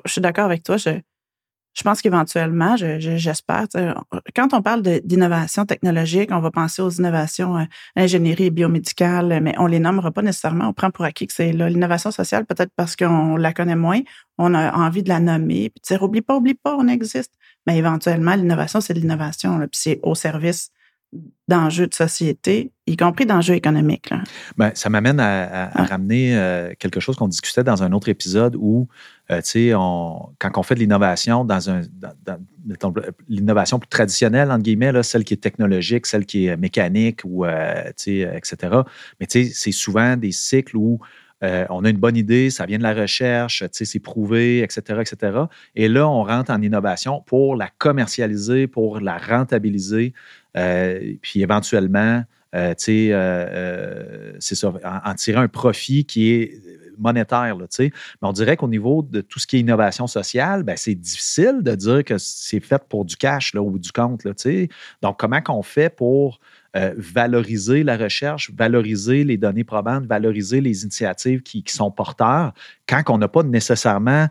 [0.04, 0.76] je suis d'accord avec toi.
[0.76, 0.90] Je,
[1.80, 3.64] je pense qu'éventuellement, j'espère,
[4.36, 7.64] quand on parle d'innovation technologique, on va penser aux innovations euh,
[7.96, 10.68] ingénierie et biomédicale, mais on les nommera pas nécessairement.
[10.68, 14.00] On prend pour acquis que c'est l'innovation sociale, peut-être parce qu'on la connaît moins,
[14.36, 17.32] on a envie de la nommer, puis dire, oublie pas, oublie pas, on existe.
[17.66, 20.72] Mais éventuellement, l'innovation, c'est de l'innovation, puis c'est au service
[21.48, 24.10] d'enjeux de société, y compris d'enjeux économiques.
[24.56, 28.86] Ben, ça m'amène à, ramener euh, quelque chose qu'on discutait dans un autre épisode où,
[29.30, 31.82] euh, sais, quand on fait de l'innovation dans un
[33.28, 37.90] l'innovation plus traditionnelle, entre guillemets, celle qui est technologique, celle qui est mécanique, ou, euh,
[38.06, 38.56] etc.
[39.18, 40.98] Mais c'est souvent des cycles où
[41.42, 45.38] on a une bonne idée, ça vient de la recherche, c'est prouvé, etc., etc.
[45.74, 50.12] Et là, on rentre en innovation pour la commercialiser, pour la rentabiliser.
[50.56, 54.32] Euh, puis éventuellement, euh, euh,
[54.84, 56.60] en, tirer un profit qui est
[57.00, 57.56] monétaire.
[57.56, 57.90] Là, Mais
[58.22, 61.74] on dirait qu'au niveau de tout ce qui est innovation sociale, ben, c'est difficile de
[61.74, 64.24] dire que c'est fait pour du cash ou du compte.
[64.24, 64.32] Là,
[65.02, 66.40] Donc, comment qu'on fait pour
[66.74, 72.52] valoriser la recherche, valoriser les données probantes, valoriser les initiatives qui, qui sont porteurs,
[72.86, 74.28] quand on n'a pas nécessairement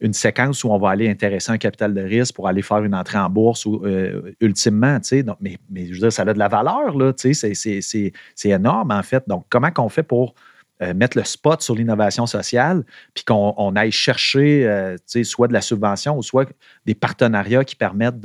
[0.00, 2.94] une séquence où on va aller intéresser un capital de risque pour aller faire une
[2.94, 4.98] entrée en bourse ou, euh, ultimement.
[5.40, 8.12] Mais, je veux dire, ça a de la valeur, c'est
[8.44, 9.24] énorme en fait.
[9.26, 10.34] Donc, comment qu'on fait pour
[10.80, 15.60] euh, mettre le spot sur l'innovation sociale, puis qu'on aille chercher euh, soit de la
[15.60, 16.48] subvention ou soit
[16.86, 18.20] des partenariats qui permettent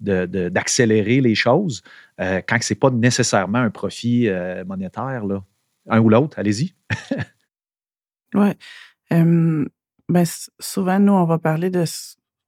[0.00, 1.82] d'accélérer les choses
[2.18, 4.28] quand ce n'est pas nécessairement un profit
[4.66, 5.22] monétaire.
[5.90, 6.74] Un ou l'autre, allez-y.
[8.34, 8.50] oui
[9.10, 10.24] ben,
[10.58, 11.84] souvent, nous, on va parler de,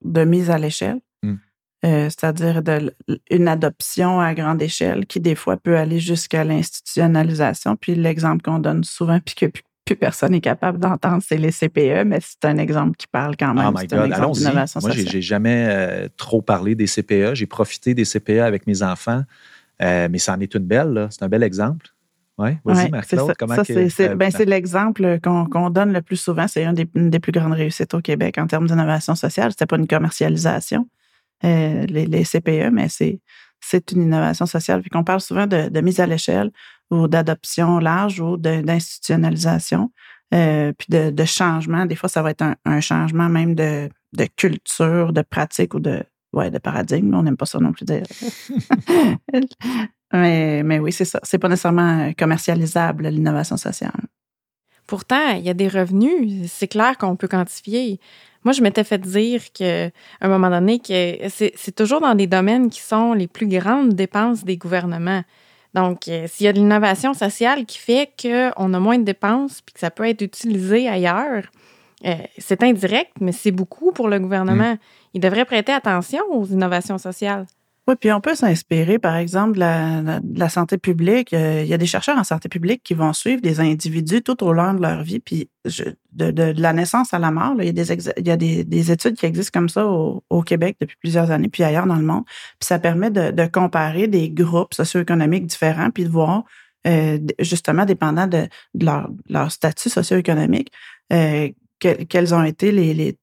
[0.05, 1.01] de mise à l'échelle.
[1.23, 1.35] Mmh.
[1.83, 2.94] c'est-à-dire de,
[3.31, 7.77] une adoption à grande échelle qui, des fois, peut aller jusqu'à l'institutionnalisation.
[7.77, 9.62] Puis l'exemple qu'on donne souvent, puis que plus,
[9.96, 13.73] personne n'est capable d'entendre, c'est les CPE, mais c'est un exemple qui parle quand même.
[13.75, 14.53] Oh my God, allons-y.
[14.81, 17.35] Moi, j'ai jamais trop parlé des CPE.
[17.35, 19.25] J'ai profité des CPE avec mes enfants,
[19.81, 21.09] mais ça en est une belle.
[21.11, 21.87] C'est un bel exemple.
[22.40, 23.35] Oui, vas-y, Marc-Claude.
[23.40, 26.48] Euh, ben, c'est l'exemple qu'on donne le plus souvent.
[26.48, 29.50] C'est une, des, plus grandes réussites au Québec en termes d'innovation sociale.
[29.50, 30.88] C'était pas une commercialisation,
[31.44, 34.81] euh, les, CPE, mais c'est une innovation sociale.
[34.81, 36.50] Puis qu'on parle souvent de, mise à l'échelle
[36.90, 39.92] ou d'adoption large ou d'institutionnalisation,
[40.33, 41.85] euh, puis de, changement.
[41.85, 43.90] Des fois, ça va être un, changement même de,
[44.37, 47.14] culture, de pratique ou de, ouais, de paradigme.
[47.14, 48.05] On n'aime pas ça non plus dire.
[50.12, 51.20] Mais, mais oui, c'est ça.
[51.23, 53.92] C'est pas nécessairement commercialisable, l'innovation sociale.
[54.87, 56.51] Pourtant, il y a des revenus.
[56.53, 58.01] C'est clair qu'on peut quantifier.
[58.44, 62.70] Moi, je m'étais fait dire qu'à un moment donné, que c'est toujours dans des domaines
[62.70, 65.23] qui sont les plus grandes dépenses des gouvernements.
[65.75, 69.61] Donc, euh, s'il y a de l'innovation sociale qui fait qu'on a moins de dépenses
[69.61, 71.44] puis que ça peut être utilisé ailleurs,
[72.05, 74.73] euh, c'est indirect, mais c'est beaucoup pour le gouvernement.
[74.73, 74.79] Mmh.
[75.14, 77.46] Il devrait prêter attention aux innovations sociales.
[77.88, 81.32] Oui, puis on peut s'inspirer, par exemple, de la, santé publique.
[81.32, 84.44] Euh, il y a des chercheurs en santé publique qui vont suivre des individus tout
[84.44, 85.48] au long de leur vie, puis
[86.12, 87.54] de, la naissance à la mort.
[87.58, 91.64] il y a, des, études qui existent comme ça au, Québec depuis plusieurs années, puis
[91.64, 92.24] ailleurs dans le monde.
[92.26, 96.44] Puis ça permet de, comparer des groupes socio-économiques différents, puis de voir,
[96.86, 100.70] euh, justement, dépendant de, leur, statut socio-économique,
[101.12, 103.16] euh, quels ont été les,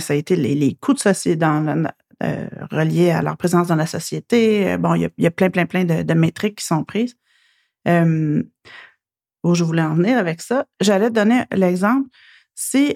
[0.00, 1.90] ça a été les coûts de société dans,
[2.22, 4.72] euh, reliés à leur présence dans la société.
[4.72, 7.16] Euh, bon, il y a, plein, plein, plein de, métriques qui sont prises.
[7.88, 8.42] Euh,
[9.42, 12.10] où je voulais en venir avec ça, j'allais donner l'exemple.
[12.54, 12.92] Si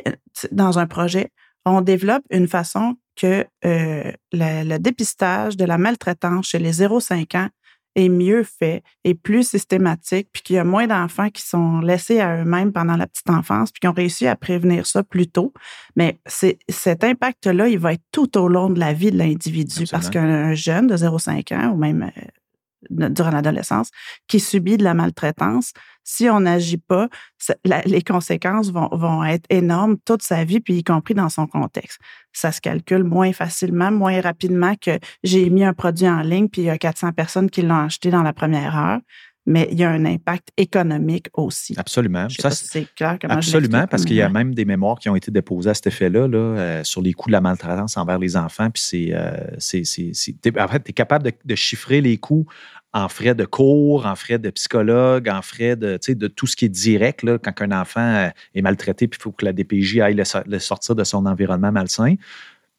[0.53, 1.31] dans un projet,
[1.65, 7.49] on développe une façon que le, dépistage de la maltraitance chez les 0-5 ans
[7.95, 12.21] est mieux fait et plus systématique, puis qu'il y a moins d'enfants qui sont laissés
[12.21, 15.53] à eux-mêmes pendant la petite enfance, puis qui ont réussi à prévenir ça plus tôt.
[15.97, 20.11] Mais cet impact-là, il va être tout au long de la vie de l'individu, parce
[20.11, 22.21] qu'un jeune de 0,5 ans, ou même euh,
[22.91, 23.91] durant l'adolescence
[24.29, 25.73] qui subit de la maltraitance,
[26.05, 27.09] si on n'agit pas,
[27.65, 31.99] les conséquences vont, être énormes toute sa vie, puis y compris dans son contexte.
[32.33, 36.63] Ça se calcule moins facilement, moins rapidement que j'ai mis un produit en ligne, puis
[36.63, 39.01] il y a 400 personnes qui l'ont acheté dans la première heure
[39.47, 41.75] mais il y a un impact économique aussi.
[41.77, 42.29] Absolument.
[42.31, 43.19] Ça, c'est clair.
[43.29, 46.27] Absolument, parce qu'il y a même des mémoires qui ont été déposées à cet effet-là,
[46.27, 48.71] là, euh, sur les coûts de la maltraitance envers les enfants.
[48.71, 49.11] Puis c'est.
[49.13, 49.57] Euh,
[50.59, 52.47] en fait, tu es capable de, chiffrer les coûts
[52.95, 56.67] en frais de cours, en frais de psychologue, en frais de, de tout ce qui
[56.67, 57.25] est direct.
[57.25, 60.59] Là, quand un enfant euh, est maltraité, puis il faut que la DPJ aille le
[60.61, 62.15] sortir de son environnement malsain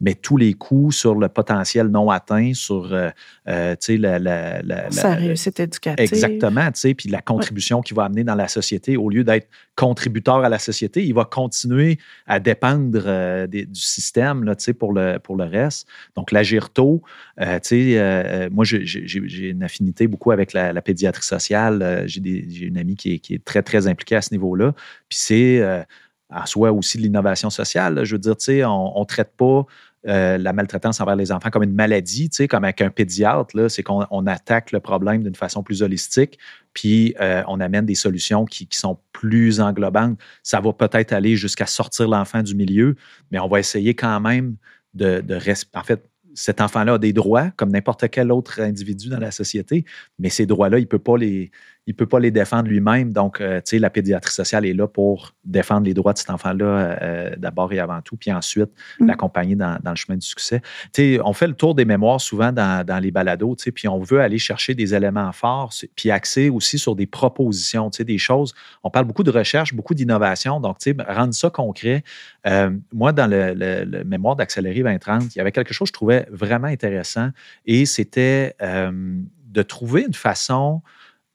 [0.02, 3.10] mais tous les coûts sur le potentiel non atteint, sur euh,
[3.48, 6.04] euh, la, la, la, Sa réussite éducative.
[6.04, 10.50] Exactement, puis la contribution qu'il va amener dans la société, au lieu d'être contributeur à
[10.50, 15.46] la société, il va continuer à dépendre euh, du système là, pour, le, pour le
[15.46, 15.88] reste.
[16.16, 17.02] Donc, l'agir tôt,
[17.38, 22.04] moi, j'ai une affinité beaucoup avec la, pédiatrie sociale.
[22.06, 24.74] J'ai une amie qui est, qui est, très, très impliquée à ce niveau-là.
[25.10, 25.86] Puis c'est
[26.30, 28.04] en soi aussi de l'innovation sociale.
[28.04, 29.66] Je veux dire, tu sais, on ne traite pas
[30.08, 33.84] euh, la maltraitance envers les enfants comme une maladie, tu comme avec un pédiatre, c'est
[33.84, 36.38] qu'on attaque le problème d'une façon plus holistique,
[36.74, 40.20] puis euh, on amène des solutions qui, sont plus englobantes.
[40.44, 42.96] Ça va peut-être aller jusqu'à sortir l'enfant du milieu,
[43.32, 44.58] mais on va essayer quand même
[44.94, 45.40] de, de
[45.74, 46.04] en fait,
[46.36, 49.86] cet enfant-là a des droits comme n'importe quel autre individu dans la société,
[50.20, 51.50] mais ces droits-là, il ne peut pas les,
[51.88, 53.14] il peut pas les défendre lui-même.
[53.14, 56.30] Donc, euh, tu sais, la pédiatrie sociale est là pour défendre les droits de cet
[56.30, 58.70] enfant-là euh, d'abord et avant tout, puis ensuite
[59.00, 59.08] mm.
[59.08, 60.62] l'accompagner dans, le chemin du succès.
[60.94, 63.88] Tu sais, on fait le tour des mémoires souvent dans, les balados, tu sais, puis
[63.88, 68.04] on veut aller chercher des éléments forts, puis axer aussi sur des propositions, tu sais,
[68.04, 68.54] des choses.
[68.84, 72.04] On parle beaucoup de recherche, beaucoup d'innovation, donc, tu sais, rendre ça concret.
[72.48, 76.28] Euh, moi, dans le, mémoire d'Accélérer 2030, il y avait quelque chose que je trouvais
[76.32, 77.30] vraiment intéressant
[77.66, 80.82] et c'était de trouver une façon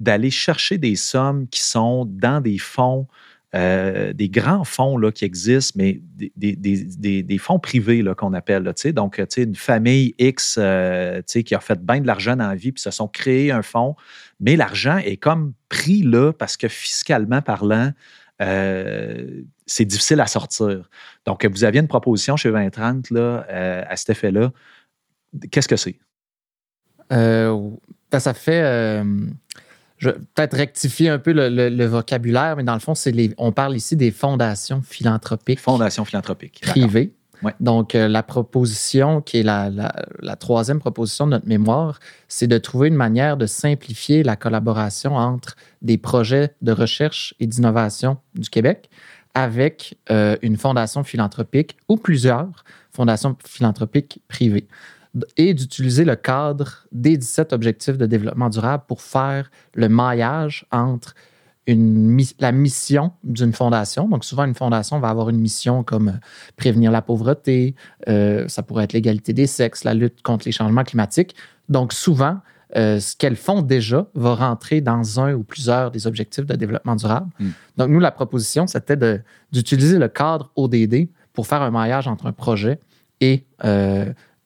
[0.00, 3.06] d'aller chercher des sommes qui sont dans des fonds,
[3.54, 8.62] euh, des grands fonds là, qui existent, mais des, fonds privés qu'on appelle.
[8.62, 12.72] Là, donc, une famille X euh, qui a fait bien de l'argent dans la vie,
[12.72, 13.94] puis se sont créés un fonds,
[14.40, 17.92] mais l'argent est comme pris là parce que fiscalement parlant,
[18.40, 20.88] euh, c'est difficile à sortir.
[21.26, 23.46] Donc, vous aviez une proposition chez 2030 là,
[23.86, 24.50] à cet effet-là.
[25.50, 25.98] Qu'est-ce que c'est?
[27.10, 29.02] Ben, ça fait
[30.00, 33.52] je vais peut-être rectifier un peu le, vocabulaire, mais dans le fond, c'est les, on
[33.52, 35.60] parle ici des fondations philanthropiques.
[35.60, 36.60] Fondations philanthropiques.
[36.62, 37.12] Privées.
[37.60, 42.58] Donc, euh, la proposition, qui est la, la, troisième proposition de notre mémoire, c'est de
[42.58, 48.48] trouver une manière de simplifier la collaboration entre des projets de recherche et d'innovation du
[48.50, 48.90] Québec
[49.34, 54.66] avec euh, une fondation philanthropique ou plusieurs fondations philanthropiques privées
[55.36, 61.14] et d'utiliser le cadre des 17 objectifs de développement durable pour faire le maillage entre
[61.66, 64.08] une, la mission d'une fondation.
[64.08, 66.12] Donc, souvent, une fondation va avoir une mission comme euh,
[66.56, 67.74] prévenir la pauvreté,
[68.08, 71.34] euh, ça pourrait être l'égalité des sexes, la lutte contre les changements climatiques.
[71.68, 72.38] Donc, souvent,
[72.76, 76.96] euh, ce qu'elles font déjà va rentrer dans un ou plusieurs des objectifs de développement
[76.96, 77.28] durable.
[77.38, 77.50] Hmm.
[77.76, 78.96] Donc, nous, la proposition, c'était
[79.52, 82.78] d'utiliser le cadre ODD pour faire un maillage entre un projet
[83.20, 83.44] et,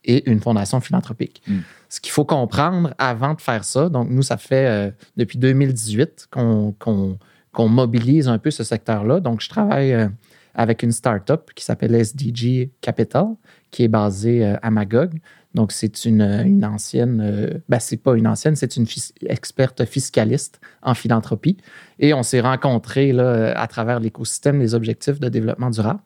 [0.05, 1.43] et une fondation philanthropique.
[1.47, 1.61] Hmm.
[1.89, 6.29] Ce qu'il faut comprendre avant de faire ça, donc nous, ça fait euh, depuis 2018
[6.31, 9.21] qu'on mobilise un peu ce secteur-là.
[9.21, 10.09] Donc, je travaille euh,
[10.55, 13.27] avec une start-up qui s'appelle SDG Capital,
[13.71, 15.21] qui est basée euh, à Magog.
[15.55, 18.87] Donc, c'est une, ancienne, ben, c'est pas une ancienne, c'est une
[19.27, 21.59] experte fiscaliste en philanthropie.
[22.01, 26.01] Et on s'est rencontrés là, à travers l'écosystème des objectifs de développement durable.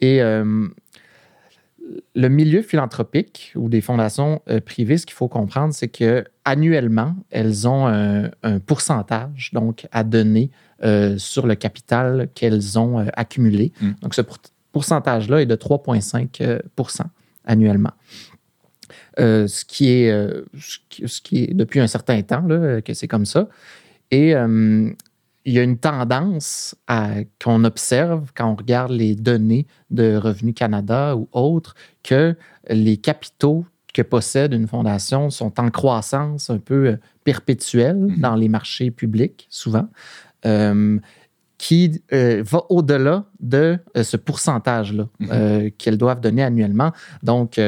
[0.00, 0.20] Et
[2.14, 7.14] le milieu philanthropique ou des fondations euh, privées, ce qu'il faut comprendre, c'est que annuellement,
[7.30, 8.30] elles ont un,
[8.66, 10.50] pourcentage donc à donner
[10.82, 13.72] euh, sur le capital qu'elles ont euh, accumulé.
[13.80, 13.90] Mm.
[14.02, 14.22] Donc, ce
[14.72, 17.08] pourcentage-là est de 3,5
[17.44, 17.92] annuellement.
[19.16, 23.48] ce, qui est, ce, qui est depuis un certain temps là, que c'est comme ça.
[24.10, 24.34] Et
[25.48, 26.74] il y a une tendance
[27.42, 32.36] qu'on observe quand on regarde les données de Revenu Canada ou autres que
[32.68, 38.20] les capitaux que possède une fondation sont en croissance un peu euh, perpétuelle mm-hmm.
[38.20, 39.88] dans les marchés publics, souvent.
[40.44, 40.98] Euh,
[41.58, 45.28] qui euh, va au-delà de euh, ce pourcentage-là mhm.
[45.32, 46.92] euh, qu'elles doivent donner annuellement.
[47.24, 47.60] Donc,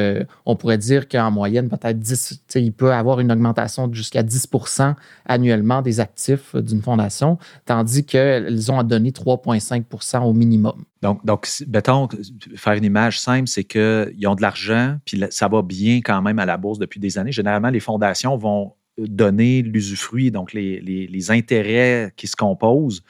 [0.46, 4.94] on pourrait dire qu'en moyenne, peut-être 10, il peut avoir une augmentation jusqu'à 10%
[5.26, 10.84] annuellement des actifs d'une fondation, tandis qu'elles ont à donner 3,5% au minimum.
[11.02, 12.08] Donc, donc, mettons,
[12.54, 16.38] faire une image simple, c'est qu'ils ont de l'argent, puis ça va bien quand même
[16.38, 17.32] à la bourse depuis des années.
[17.32, 23.02] Généralement, les fondations vont donner l'usufruit, donc les, les, les intérêts qui se composent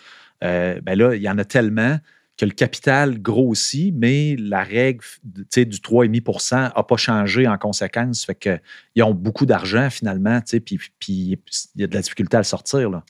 [0.45, 1.99] euh, ben là, il y en a tellement
[2.37, 8.25] que le capital grossit, mais la règle du 3,5% n'a pas changé en conséquence.
[8.25, 11.39] Fait qu'ils ont beaucoup d'argent finalement, puis il
[11.77, 13.03] y a de la difficulté à le sortir.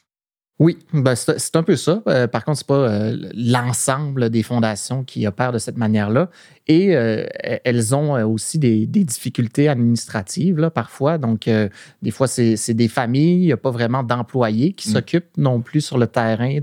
[0.61, 2.03] Oui, ben c'est un peu ça.
[2.07, 6.29] Euh, par contre, ce n'est pas euh, l'ensemble des fondations qui opèrent de cette manière-là.
[6.69, 7.25] Et euh,
[7.65, 9.07] elles ont aussi des, des
[9.69, 11.17] administratives là, parfois.
[11.17, 11.49] Donc,
[12.03, 14.93] des fois, c'est des familles, il n'y a pas vraiment d'employés qui mm.
[14.93, 16.59] s'occupent non plus sur le terrain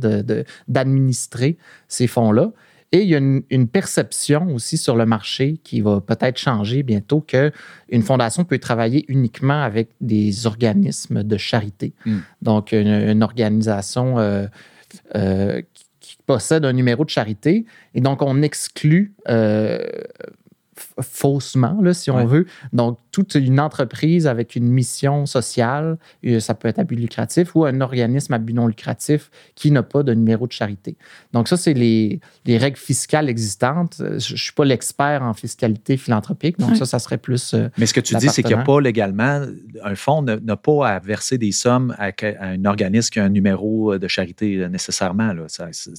[0.67, 1.57] d'administrer de,
[1.87, 2.51] ces fonds-là.
[2.93, 7.19] Et il y a une, perception aussi sur le marché qui va peut-être changer bientôt
[7.19, 11.93] qu'une fondation peut travailler uniquement avec des organismes de charité.
[12.05, 12.19] Hmm.
[12.41, 14.47] Donc, une, organisation euh,
[15.15, 15.61] euh,
[15.99, 17.65] qui possède un numéro de charité.
[17.93, 19.85] Et donc, on exclut euh,
[21.01, 22.45] faussement, là, si on veut.
[22.73, 27.55] Donc, toute une entreprise avec une mission sociale, euh, ça peut être à but lucratif,
[27.55, 30.97] ou un organisme à but non lucratif qui n'a pas de numéro de charité.
[31.33, 33.95] Donc, ça, c'est les, les, règles fiscales existantes.
[33.99, 37.53] Je ne suis pas l'expert en fiscalité philanthropique, donc ça, ça serait plus.
[37.53, 39.45] Euh, Mais ce que tu dis, c'est qu'il n'y a pas légalement,
[39.83, 43.97] un fonds n'a pas à verser des sommes à, un organisme qui a un numéro
[43.97, 45.33] de charité nécessairement.
[45.33, 45.47] Là.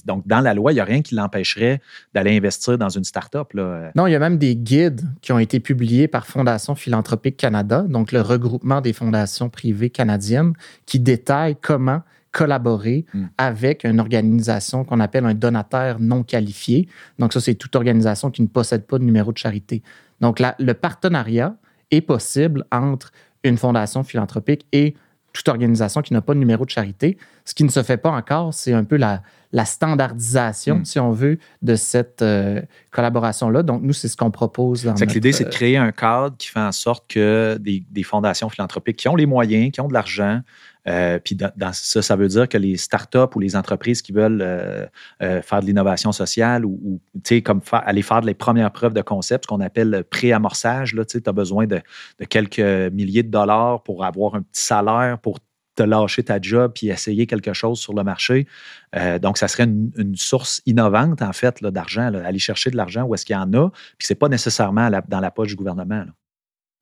[0.05, 1.81] donc, dans la loi, il n'y a rien qui l'empêcherait
[2.13, 3.53] d'aller investir dans une start-up.
[3.53, 3.91] Là.
[3.95, 4.88] Non, il y a même des guides
[5.21, 10.53] qui ont été publiés par Fondation Philanthropique Canada, donc le regroupement des fondations privées canadiennes,
[10.85, 13.25] qui détaillent comment collaborer hmm.
[13.37, 16.87] avec une organisation qu'on appelle un donateur non qualifié.
[17.17, 19.81] Donc ça, c'est toute organisation qui ne possède pas de numéro de charité.
[20.21, 21.55] Donc le partenariat
[21.91, 23.11] est possible entre
[23.43, 24.95] une fondation philanthropique et
[25.33, 27.17] toute organisation qui n'a pas de numéro de charité.
[27.45, 30.85] Ce qui ne se fait pas encore, c'est un peu la, la standardisation, hmm.
[30.85, 32.61] si on veut, de cette euh,
[32.91, 33.63] collaboration-là.
[33.63, 34.85] Donc, nous, c'est ce qu'on propose.
[34.85, 39.07] L'idée, c'est de créer un cadre qui fait en sorte que des, fondations philanthropiques qui
[39.07, 40.41] ont les moyens, qui ont de l'argent,
[40.89, 44.41] euh, puis dans, ça, ça veut dire que les startups ou les entreprises qui veulent
[44.41, 44.87] euh,
[45.19, 46.99] faire de l'innovation sociale ou,
[47.43, 51.67] comme aller faire les premières preuves de concept, ce qu'on appelle pré-amorçage, tu as besoin
[51.67, 51.81] de,
[52.29, 55.39] quelques milliers de dollars pour avoir un petit salaire pour
[55.83, 58.47] lâcher ta job puis essayer quelque chose sur le marché.
[58.95, 63.13] Euh, donc, ça serait une, source innovante, en fait, d'argent, aller chercher de l'argent où
[63.13, 66.05] est-ce qu'il y en a, puis c'est pas nécessairement dans la poche du gouvernement.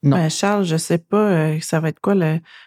[0.04, 0.18] Non.
[0.18, 2.14] Ben, Charles, je ne sais pas, euh, ça va être quoi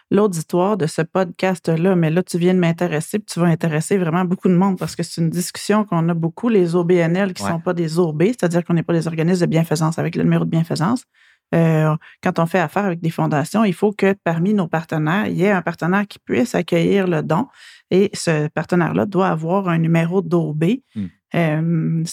[0.09, 4.25] l'auditoire de ce podcast-là, mais là, tu viens de m'intéresser, puis tu vas intéresser vraiment
[4.25, 7.49] beaucoup de monde parce que c'est une discussion qu'on a beaucoup, les OBNL qui ne
[7.49, 10.43] sont pas des OB, c'est-à-dire qu'on n'est pas des organismes de bienfaisance avec le numéro
[10.43, 11.05] de bienfaisance.
[11.53, 15.37] Euh, quand on fait affaire avec des fondations, il faut que parmi nos partenaires, il
[15.37, 17.47] y ait un partenaire qui puisse accueillir le don
[17.91, 20.63] et ce partenaire-là doit avoir un numéro d'OB.
[20.95, 21.07] Hmm.
[21.33, 22.03] Euh,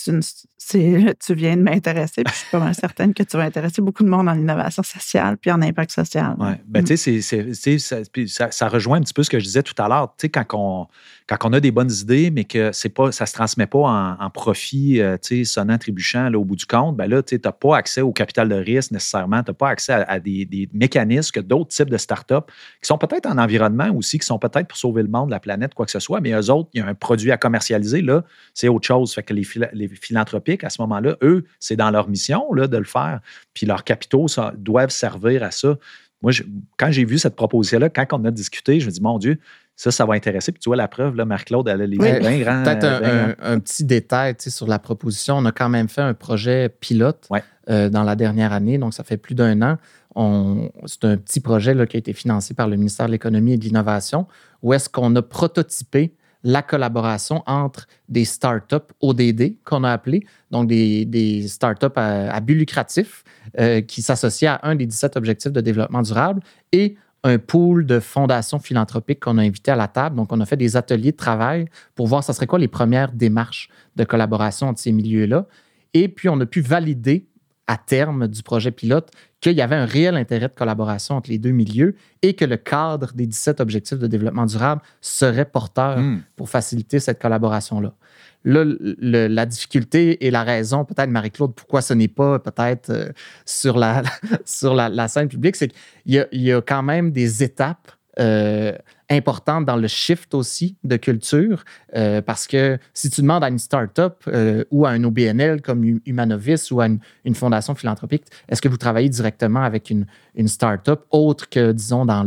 [0.71, 4.05] tu viens de m'intéresser, puis je suis pas mal certaine que tu vas intéresser beaucoup
[4.05, 6.37] de monde en innovation sociale puis en impact social.
[6.39, 7.21] Oui, ben, tu sais,
[7.79, 10.15] ça, ça, rejoint un petit peu ce que je disais tout à l'heure.
[10.19, 10.87] Tu sais, quand on,
[11.27, 14.31] quand on a des bonnes idées, mais que c'est pas, ça se transmet pas en,
[14.31, 17.53] profit, euh, tu sais, sonnant, trébuchant, là, au bout du compte, ben là, tu n'as
[17.53, 21.33] pas accès au capital de risque nécessairement, tu n'as pas accès à, des, des, mécanismes
[21.33, 22.35] que d'autres types de startups
[22.81, 25.75] qui sont peut-être en environnement aussi, qui sont peut-être pour sauver le monde, la planète,
[25.75, 28.23] quoi que ce soit, mais eux autres, il y a un produit à commercialiser, là,
[28.55, 29.08] c'est autre chose.
[29.15, 32.77] Fait que les, les philanthropiques, à ce moment-là, eux, c'est dans leur mission là, de
[32.77, 33.21] le faire.
[33.55, 35.77] Puis leurs capitaux ça, doivent servir à ça.
[36.23, 36.33] Moi,
[36.77, 39.39] quand j'ai vu cette proposition-là, quand on a discuté, je me dis, mon Dieu,
[39.77, 40.51] ça, ça va intéresser.
[40.51, 42.65] Puis tu vois, la preuve, là, Marc-Claude, elle a les bien grands.
[42.65, 42.85] Peut-être
[43.41, 45.37] un, petit détail sur la proposition.
[45.37, 47.29] On a quand même fait un projet pilote
[47.71, 49.79] euh, dans la dernière année, donc ça fait plus d'un an.
[50.87, 53.57] C'est un petit projet là, qui a été financé par le ministère de l'Économie et
[53.57, 54.27] de l'Innovation,
[54.63, 56.13] où est-ce qu'on a prototypé
[56.45, 62.55] la collaboration entre des startups ODD qu'on a appelé, donc des, startups à, à but
[62.55, 63.25] lucratif
[63.59, 68.01] euh, qui s'associent à un des 17 objectifs de développement durable et un pool de
[68.01, 70.17] fondations philanthropiques qu'on a invité à la table.
[70.17, 73.13] Donc, on a fait des ateliers de travail pour voir ce serait quoi les premières
[73.13, 75.47] démarches de collaboration entre ces milieux-là.
[75.95, 77.27] Et puis, on a pu valider
[77.67, 79.11] à terme du projet pilote
[79.41, 82.57] qu'il y avait un réel intérêt de collaboration entre les deux milieux et que le
[82.57, 86.23] cadre des 17 objectifs de développement durable serait porteur hmm.
[86.37, 87.95] pour faciliter cette collaboration-là.
[88.45, 88.65] Là,
[89.01, 93.11] la difficulté et la raison, peut-être, Marie-Claude, pourquoi ce n'est pas peut-être euh,
[93.45, 94.03] sur, la,
[94.45, 98.73] sur la, scène publique, c'est qu'il y, y, a quand même des étapes euh,
[99.11, 101.65] importante dans le shift aussi de culture,
[101.97, 106.01] euh, parce que si tu demandes à une start-up euh, ou à un OBNL comme
[106.05, 111.05] Humanovis ou à une, fondation philanthropique, est-ce que vous travaillez directement avec une, une start-up
[111.11, 112.27] autre que, disons, dans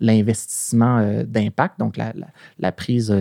[0.00, 2.12] l'investissement euh, d'impact, donc la,
[2.58, 3.14] la, prise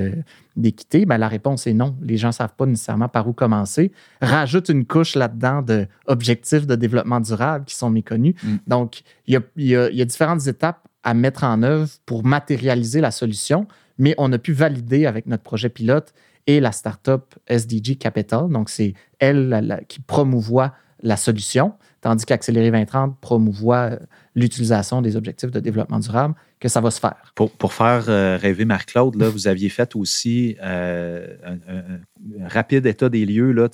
[0.55, 1.05] d'équité?
[1.05, 1.95] Ben, la réponse est non.
[2.01, 3.91] Les gens ne savent pas nécessairement par où commencer.
[4.21, 8.35] Rajoute une couche là-dedans d'objectifs de développement durable qui sont méconnus.
[8.43, 8.55] Mm.
[8.67, 12.25] Donc, il y a, y, a, y a différentes étapes à mettre en œuvre pour
[12.25, 13.65] matérialiser la solution,
[13.97, 16.13] mais on a pu valider avec notre projet pilote
[16.47, 18.49] et la startup SDG Capital.
[18.49, 23.97] Donc, c'est elle qui promouvoit la solution, tandis qu'Accélérer 2030 promouvoit euh,
[24.35, 27.31] l'utilisation des objectifs de développement durable, que ça va se faire.
[27.35, 33.25] Pour, pour faire euh, rêver Marc-Claude, vous aviez fait aussi euh, un, rapide état des
[33.25, 33.53] lieux.
[33.53, 33.69] Là,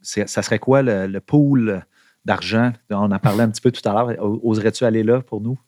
[0.00, 1.84] ça serait quoi le, le pool
[2.24, 2.72] d'argent?
[2.88, 4.14] On en parlait un petit peu tout à l'heure.
[4.42, 5.58] Oserais-tu aller là pour nous?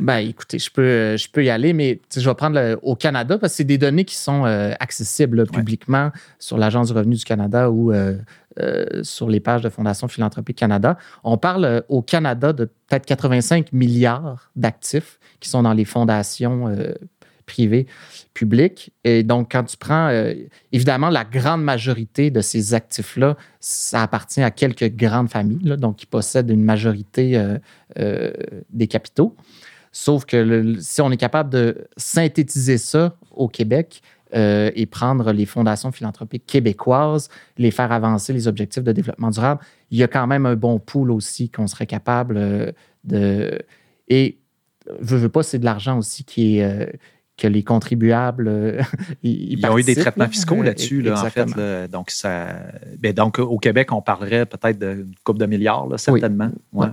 [0.00, 3.52] Ben, écoutez, je peux, je peux y aller, mais je vais prendre au Canada parce
[3.52, 7.70] que c'est des données qui sont euh, accessibles publiquement sur l'Agence du revenu du Canada
[7.70, 8.16] ou euh,
[8.60, 10.98] euh, sur les pages de Fondation Philanthropique Canada.
[11.24, 16.72] On parle au Canada de peut-être 85 milliards d'actifs qui sont dans les fondations
[17.46, 17.86] privé,
[18.34, 18.92] public.
[19.04, 20.34] Et donc, quand tu prends, euh,
[20.72, 26.06] évidemment, la grande majorité de ces actifs-là, ça appartient à quelques grandes familles, donc qui
[26.06, 27.58] possèdent une majorité euh,
[27.98, 28.32] euh,
[28.70, 29.36] des capitaux.
[29.92, 34.02] Sauf que si on est capable de synthétiser ça au Québec,
[34.34, 39.98] et prendre les fondations philanthropiques québécoises, les faire avancer les objectifs de développement durable, il
[39.98, 42.74] y a quand même un bon pool aussi qu'on serait capable
[43.04, 43.58] de.
[44.08, 44.38] Et
[45.00, 46.98] je veux pas, c'est de l'argent aussi qui est,
[47.36, 48.82] que les contribuables euh,
[49.22, 51.46] ils, ont eu des traitements fiscaux là-dessus, en fait.
[51.90, 52.56] donc, ça,
[52.98, 56.50] ben, donc, au Québec, on parlerait peut-être d'une coupe de milliards, certainement.
[56.72, 56.86] Oui.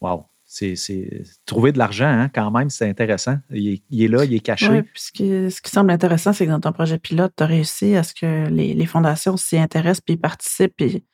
[0.00, 0.26] Wow.
[0.46, 3.38] C'est, trouver de l'argent, hein, quand même, c'est intéressant.
[3.50, 4.68] Il est, là, il est caché.
[4.68, 7.96] Oui, puis ce qui, semble intéressant, c'est que dans ton projet pilote, tu as réussi
[7.96, 11.04] à ce que les, fondations s'y intéressent, puis participent, puis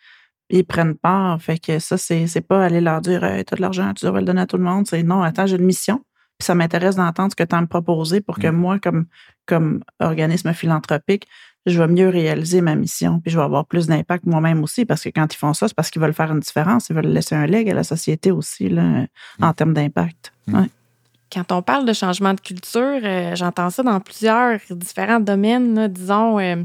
[0.51, 1.41] ils prennent part.
[1.41, 4.27] Fait que ça, c'est, pas aller leur dire Tu as de l'argent, tu devrais le
[4.27, 4.87] donner à tout le monde.
[4.87, 6.05] C'est non, attends, j'ai une mission
[6.45, 8.57] ça m'intéresse d'entendre ce que tu as à me proposer pour que mm.
[8.57, 9.07] moi, comme,
[9.47, 11.27] comme organisme philanthropique,
[11.67, 15.03] je vais mieux réaliser ma mission, puis je vais avoir plus d'impact moi-même aussi, parce
[15.03, 17.35] que quand ils font ça, c'est parce qu'ils veulent faire une différence, ils veulent laisser
[17.35, 19.09] un leg à la société aussi, là, mm.
[19.43, 20.33] en termes d'impact.
[20.47, 20.65] Mm.
[21.33, 26.41] Quand on parle de changement de culture, euh, j'entends ça dans plusieurs différents domaines, disons
[26.41, 26.57] euh,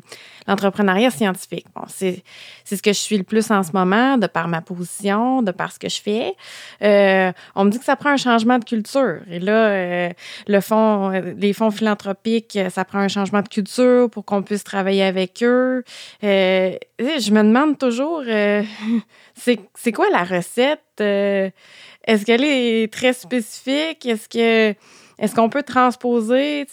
[0.48, 1.68] l'entrepreneuriat scientifique.
[1.76, 2.24] Bon, c'est,
[2.66, 5.72] ce que je suis le plus en ce moment, de par ma position, de par
[5.72, 6.34] ce que je fais.
[6.82, 9.20] Euh, on me dit que ça prend un changement de culture.
[9.30, 10.10] Et là,
[10.48, 15.04] le fond, les fonds philanthropiques, ça prend un changement de culture pour qu'on puisse travailler
[15.04, 15.84] avec eux.
[16.24, 18.24] je me demande toujours,
[19.36, 24.06] c'est quoi la recette est-ce qu'elle est très spécifique?
[24.06, 24.76] Est-ce que
[25.18, 26.66] est-ce qu'on peut transposer?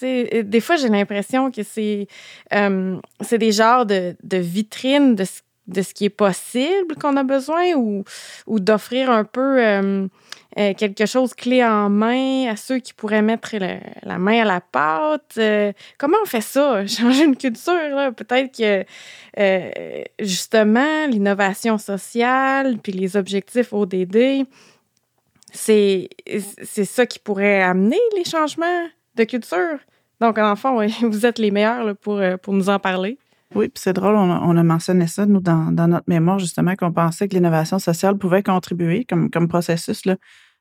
[0.43, 2.09] Des fois, j'ai l'impression que c'est
[2.51, 7.23] c'est des genres de, de vitrines de ce, de ce qui est possible qu'on a
[7.23, 8.05] besoin ou,
[8.47, 10.09] ou d'offrir un peu euh,
[10.59, 13.55] euh, quelque chose clé en main à ceux qui pourraient mettre
[14.03, 15.35] la main à la pâte.
[15.39, 16.87] Euh, comment on fait ça?
[16.87, 18.85] Changer une culture, peut-être que
[20.21, 24.47] justement l'innovation sociale puis les objectifs ODD,
[25.53, 26.09] c'est
[26.85, 29.79] ça qui pourrait amener les changements de culture.
[30.21, 33.19] Donc, en fond, vous êtes les meilleurs pour, pour nous en parler.
[33.55, 37.29] Oui, puis c'est drôle, on a, mentionné ça, nous, dans, notre mémoire, justement, qu'on pensait
[37.29, 40.17] que l'innovation sociale pouvait contribuer comme, comme processus là,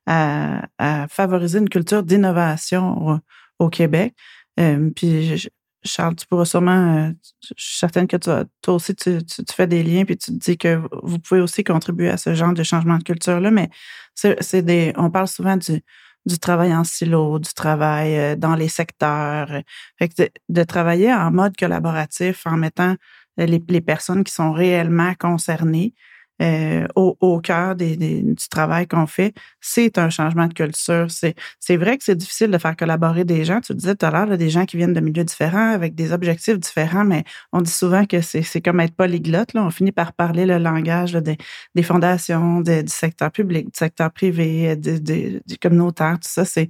[0.07, 3.21] à, favoriser une culture d'innovation
[3.59, 4.13] au, Québec.
[4.59, 5.47] Euh, puis,
[5.83, 7.11] Charles, tu pourras sûrement, euh,
[7.55, 9.19] je suis certaine que toi aussi, tu,
[9.55, 12.53] fais des liens, puis tu te dis que vous pouvez aussi contribuer à ce genre
[12.53, 13.69] de changement de culture-là, mais
[14.15, 15.81] c'est des, on parle souvent du,
[16.25, 19.51] du travail en silo, du travail euh, dans les secteurs.
[19.51, 19.61] Euh,
[19.99, 22.95] fait de, travailler en mode collaboratif en mettant
[23.39, 25.93] euh, les, les personnes qui sont réellement concernées
[26.41, 31.07] euh, au, cœur du travail qu'on fait, c'est un changement de culture.
[31.09, 33.61] C'est vrai que c'est difficile de faire collaborer des gens.
[33.61, 36.57] Tu disais tout à l'heure, des gens qui viennent de milieux différents, avec des objectifs
[36.57, 39.53] différents, mais on dit souvent que c'est comme être polyglotte.
[39.53, 39.63] Là.
[39.63, 41.37] On finit par parler le langage des,
[41.75, 46.43] des, fondations, du secteur public, du secteur privé, du communautaire, tout ça.
[46.45, 46.69] C'est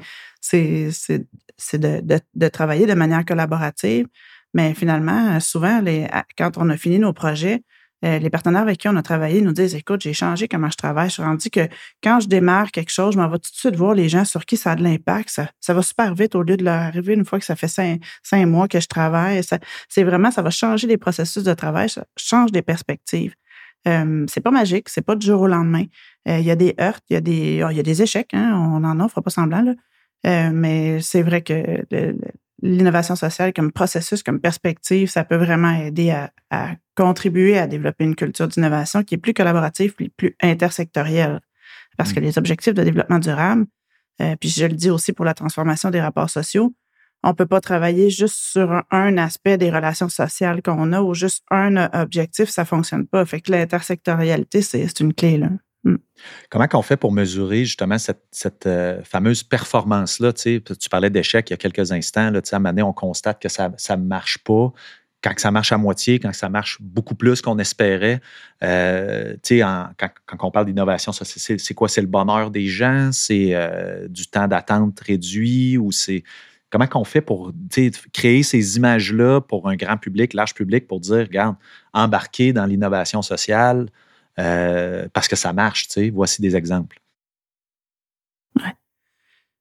[0.49, 4.07] de, de, de travailler de manière collaborative.
[4.53, 6.07] Mais finalement, souvent, les,
[6.37, 7.63] quand on a fini nos projets,
[8.03, 10.77] euh, les partenaires avec qui on a travaillé nous disent Écoute, j'ai changé comment je
[10.77, 11.09] travaille.
[11.09, 11.67] Je suis rendu que
[12.03, 14.45] quand je démarre quelque chose, je m'en vais tout de suite voir les gens sur
[14.45, 15.29] qui ça a de l'impact.
[15.29, 17.67] Ça, ça va super vite au lieu de leur arriver une fois que ça fait
[17.67, 19.41] cinq, cinq mois que je travaille.
[19.89, 23.35] C'est vraiment, ça va changer les processus de travail, ça change des perspectives.
[23.87, 25.85] Euh, c'est pas magique, c'est pas du jour au lendemain.
[26.27, 28.33] Euh, il y a des heurts, il y a des, il y a des échecs,
[28.33, 29.73] hein, on en fera pas semblant, là.
[30.27, 31.83] Euh, mais c'est vrai que
[32.61, 38.15] l'innovation sociale comme processus, comme perspective, ça peut vraiment aider à, contribuer à développer une
[38.15, 41.39] culture d'innovation qui est plus collaborative, plus, plus intersectorielle.
[41.97, 42.23] Parce que mm.
[42.23, 43.65] les objectifs de développement durable,
[44.21, 46.73] euh, puis je le dis aussi pour la transformation des rapports sociaux,
[47.23, 51.43] on peut pas travailler juste sur un, aspect des relations sociales qu'on a ou juste
[51.51, 53.25] un objectif, ça fonctionne pas.
[53.25, 55.49] Fait que l'intersectorialité, c'est une clé, là.
[55.83, 55.95] Hmm.
[56.51, 60.33] Comment qu'on fait pour mesurer justement cette, euh, fameuse performance-là?
[60.33, 60.61] Tu
[60.91, 62.21] parlais d'échec il y a quelques instants.
[62.21, 64.71] À un moment donné, on constate que ça ne marche pas.
[65.23, 68.21] Quand ça marche à moitié, quand ça marche beaucoup plus qu'on espérait.
[68.63, 71.87] Euh, quand, on parle d'innovation, c'est quoi?
[71.89, 73.09] C'est le bonheur des gens?
[73.11, 75.77] C'est euh, du temps d'attente réduit?
[75.77, 76.23] Ou c'est
[76.71, 77.53] comment qu'on fait pour
[78.13, 81.55] créer ces images-là pour un grand public, large public, pour dire, regarde,
[81.93, 83.89] embarquer dans l'innovation sociale,
[84.39, 86.09] euh, parce que ça marche, tu sais.
[86.09, 87.01] Voici des exemples.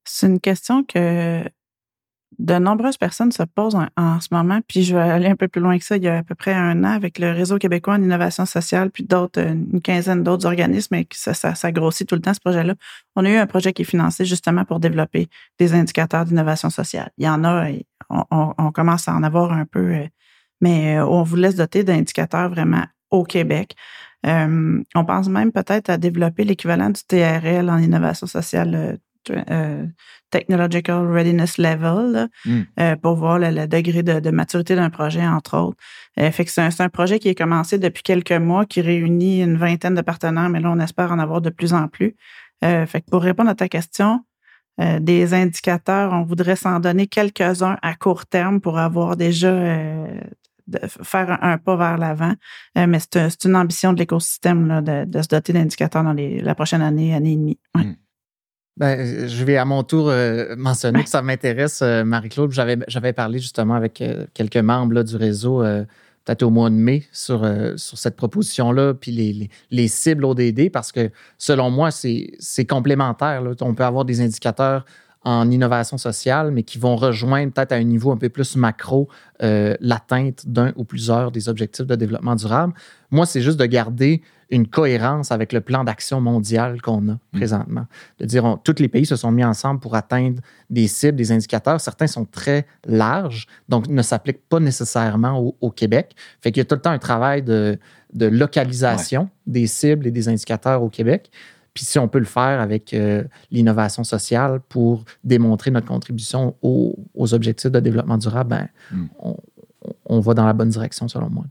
[0.05, 1.45] C'est une question que
[2.39, 5.61] de nombreuses personnes se posent en, ce moment, puis je vais aller un peu plus
[5.61, 5.97] loin que ça.
[5.97, 8.91] Il y a à peu près un an, avec le Réseau québécois en innovation sociale,
[8.91, 12.75] puis d'autres, une quinzaine d'autres organismes, et ça, grossit tout le temps, ce projet-là.
[13.15, 17.11] On a eu un projet qui est financé justement pour développer des indicateurs d'innovation sociale.
[17.19, 17.69] Il y en a,
[18.09, 20.07] on, commence à en avoir un peu, euh,
[20.61, 23.75] mais euh, on vous laisse doter d'indicateurs vraiment au Québec.
[24.27, 28.97] Euh, on pense même peut-être à développer l'équivalent du TRL en innovation sociale euh,
[29.51, 29.87] euh,
[30.31, 32.97] Technological Readiness Level hmm.
[33.03, 35.77] pour voir le, degré de, maturité d'un projet, entre autres.
[36.17, 39.95] fait que c'est un, projet qui est commencé depuis quelques mois, qui réunit une vingtaine
[39.95, 42.17] de partenaires, mais là, on espère en avoir de plus en plus.
[42.63, 44.25] fait que pour répondre à ta question,
[44.79, 49.53] des indicateurs, on voudrait s'en donner quelques-uns à court terme pour avoir déjà
[50.71, 52.35] de faire un, pas vers l'avant.
[52.79, 57.15] Euh, mais c'est une ambition de l'écosystème de, se doter d'indicateurs dans la prochaine année,
[57.15, 57.59] année et demie.
[57.75, 57.93] Hmm.
[58.77, 62.53] Ben, je vais à mon tour euh, mentionner que ça m'intéresse, euh, Marie-Claude.
[62.53, 64.03] J'avais parlé justement avec
[64.33, 65.63] quelques membres du réseau,
[66.25, 67.47] peut-être au mois de mai, sur,
[67.77, 73.43] sur cette proposition-là, puis les, les, cibles ODD, parce que selon moi, c'est complémentaire.
[73.61, 74.87] On peut avoir des indicateurs
[75.23, 79.09] en innovation sociale, mais qui vont rejoindre peut-être à un niveau un peu plus macro
[79.43, 82.73] euh, l'atteinte d'un ou plusieurs des objectifs de développement durable.
[83.11, 87.19] Moi, c'est juste de garder une cohérence avec le plan d'action mondial qu'on a mm.
[87.33, 87.87] présentement.
[88.19, 90.41] De dire, tous les pays se sont mis ensemble pour atteindre
[90.71, 91.81] des cibles, des indicateurs.
[91.81, 96.15] Certains sont très larges, donc ne s'appliquent pas nécessairement au, Québec.
[96.41, 97.79] Fait qu'il y a tout le temps un travail de,
[98.13, 101.31] de localisation des cibles et des indicateurs au Québec.
[101.75, 106.95] Puis si on peut le faire avec euh, l'innovation sociale pour démontrer notre contribution aux,
[107.33, 109.07] objectifs de développement durable, ben, hmm.
[110.07, 111.45] on, va dans la bonne direction selon moi.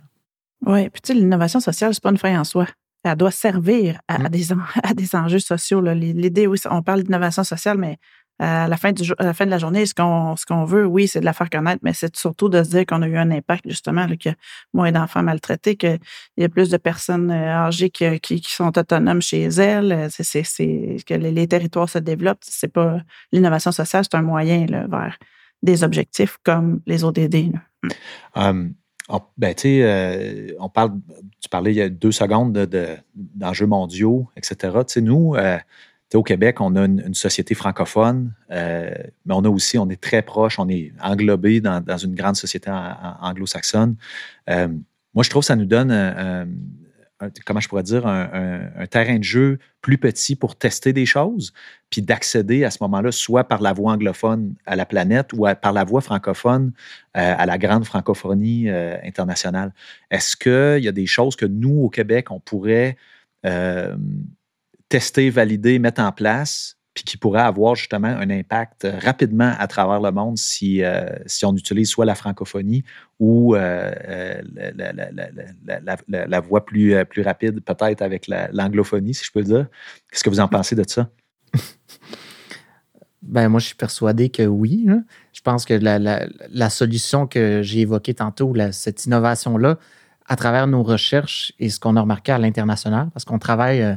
[0.65, 2.67] Oui, puis tu sais, l'innovation sociale, c'est pas une fin en soi.
[3.03, 4.29] elle doit servir à, Mm.
[4.29, 5.79] des, en- à des enjeux sociaux.
[5.79, 5.95] là.
[5.95, 7.97] L'idée, oui, on parle d'innovation sociale, mais
[8.39, 10.85] à la fin, du, à la, fin de la journée, ce qu'on ce qu'on veut,
[10.85, 13.17] oui, c'est de la faire connaître, mais c'est surtout de se dire qu'on a eu
[13.17, 14.07] un impact, justement, a
[14.73, 15.99] moins d'enfants maltraités, qu'il
[16.37, 20.07] y a plus de personnes euh, âgées qui, qui, qui sont autonomes chez elles, euh,
[20.09, 22.39] que les, territoires se développent.
[22.41, 25.17] C'est pas l'innovation sociale, c'est un moyen vers
[25.61, 27.51] des objectifs comme les ODD.
[29.09, 30.91] on, ben, euh, on parle,
[31.41, 34.77] tu parlais il y a deux secondes de- de- d'enjeux mondiaux, etc.
[34.97, 35.57] Nous, euh,
[36.17, 38.91] au Québec, on a une, société francophone, euh,
[39.25, 42.71] mais on a aussi, on est très proche, on est englobé dans, une grande société
[43.21, 43.95] anglo-saxonne.
[44.49, 44.67] Euh,
[45.13, 46.47] moi, je trouve que ça nous donne, un-
[47.19, 51.53] un- comment je pourrais dire, un, terrain de jeu plus petit pour tester des choses,
[51.89, 55.73] puis d'accéder à ce moment-là, soit par la voie anglophone à la planète ou par
[55.73, 56.71] la voie francophone
[57.17, 59.73] euh, à la grande francophonie euh, internationale.
[60.09, 62.97] Est-ce qu'il y a des choses que nous, au Québec, on pourrait
[63.45, 63.95] euh,
[64.89, 69.67] tester, valider, mettre en place, puis qui pourraient avoir justement un impact euh, rapidement à
[69.67, 72.83] travers le monde si, euh, si on utilise soit la francophonie
[73.19, 73.91] ou euh,
[74.75, 79.67] la, la- voie plus, plus rapide, peut-être avec la- l'anglophonie, si je peux dire.
[80.11, 81.09] Qu'est-ce que vous en pensez de ça?
[83.21, 84.87] Ben, moi, je suis persuadé que oui.
[84.89, 85.03] hein.
[85.33, 89.77] Je pense que la, la- la solution que j'ai évoquée tantôt, la- cette innovation-là,
[90.25, 93.95] à travers nos recherches et ce qu'on a remarqué à l'international, parce qu'on travaille, euh,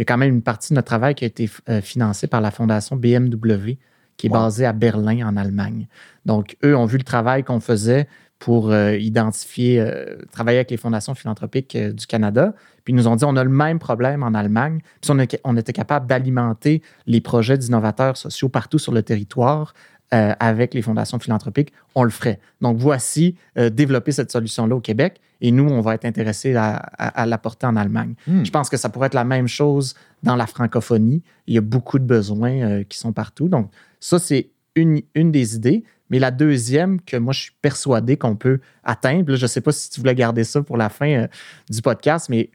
[0.00, 2.26] il y a quand même une partie de notre travail qui a été euh, financée
[2.26, 3.76] par la fondation BMW,
[4.16, 4.38] qui est Wow.
[4.44, 5.88] basée à Berlin, en Allemagne.
[6.24, 10.78] Donc, eux ont vu le travail qu'on faisait pour euh, identifier, euh, travailler avec les
[10.78, 12.54] fondations philanthropiques du Canada.
[12.84, 14.80] Puis ils nous ont dit, on a le même problème en Allemagne.
[15.02, 19.74] Puis on, a- on était capable d'alimenter les projets d'innovateurs sociaux partout sur le territoire
[20.12, 22.40] euh, avec les fondations philanthropiques, on le ferait.
[22.60, 26.74] Donc voici, euh, développer cette solution-là au Québec et nous, on va être intéressés à,
[26.98, 28.14] à- à l'apporter en Allemagne.
[28.26, 28.44] Hmm.
[28.44, 31.22] Je pense que ça pourrait être la même chose dans la francophonie.
[31.46, 33.48] Il y a beaucoup de besoins euh, qui sont partout.
[33.48, 35.84] Donc ça, c'est une, une des idées.
[36.10, 39.60] Mais la deuxième que moi, je suis persuadé qu'on peut atteindre, là, je ne sais
[39.60, 41.26] pas si tu voulais garder ça pour la fin euh,
[41.70, 42.50] du podcast, mais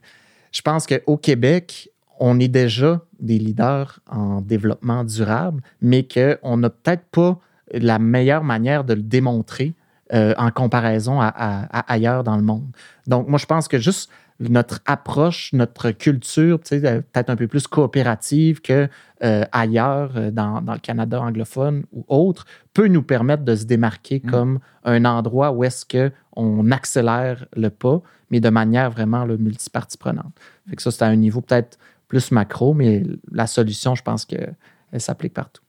[0.52, 1.88] je pense qu'au Québec,
[2.20, 7.38] on est déjà des leaders en développement durable, mais qu'on n'a peut-être pas
[7.72, 9.74] la meilleure manière de le démontrer
[10.12, 12.66] euh, en comparaison à, à- à ailleurs dans le monde.
[13.08, 14.08] Donc, moi, je pense que juste
[14.38, 18.88] notre approche, notre culture, euh, peut-être un peu plus coopérative que
[19.24, 22.44] euh, ailleurs, dans, dans le Canada anglophone ou autre,
[22.74, 24.30] peut nous permettre de se démarquer Mm.
[24.30, 28.00] comme un endroit où est-ce qu'on accélère le pas,
[28.30, 30.32] mais de manière vraiment là, multipartie prenante.
[30.68, 33.02] Fait que ça, c'est à un niveau peut-être plus macro, mais
[33.32, 34.54] la solution, je pense qu'elle
[34.98, 35.62] s'applique partout.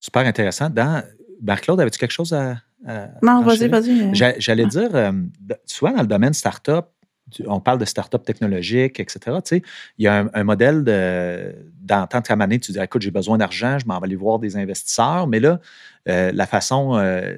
[0.00, 0.70] Super intéressant.
[0.70, 1.02] Dans,
[1.42, 2.56] Marc-Claude, avais-tu quelque chose à.
[2.86, 4.14] à Non, vas-y, vas-y.
[4.14, 6.86] J'a- J'allais dire, euh, de- souvent dans le domaine startup,
[7.30, 9.18] tu- on parle de start-up technologique, etc.
[9.24, 9.62] Tu sais,
[9.98, 13.10] il y a un, un modèle de, dans tant qu'à année, tu dis, écoute, j'ai
[13.10, 15.26] besoin d'argent, je m'en vais aller voir des investisseurs.
[15.26, 15.60] Mais là,
[16.08, 17.34] euh, la façon, euh,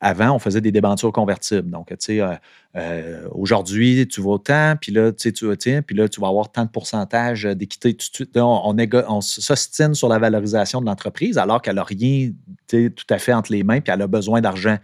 [0.00, 1.70] avant, on faisait des débentures convertibles.
[1.70, 2.34] Donc, tu sais, euh,
[2.76, 6.28] euh, aujourd'hui, tu vas autant, puis là, tu sais, tu tiens, puis là, tu vas
[6.28, 7.96] avoir tant de pourcentage d'équité
[8.36, 8.76] on, on,
[9.08, 12.30] on s'ostine sur la valorisation de l'entreprise alors qu'elle n'a rien
[12.68, 14.78] tout à fait entre les mains, puis elle a besoin d'argent.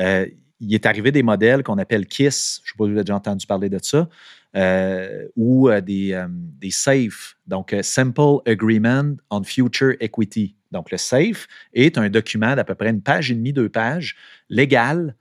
[0.00, 0.26] Euh,
[0.60, 3.04] il est arrivé des modèles qu'on appelle KISS, je ne sais pas si vous avez
[3.04, 4.08] déjà entendu parler de ça,
[4.56, 10.56] euh, ou euh, des, euh, des SAFE, donc Simple Agreement on Future Equity.
[10.72, 14.16] Donc le SAFE est un document d'à peu près une page et demie, deux pages,
[14.48, 15.14] légal,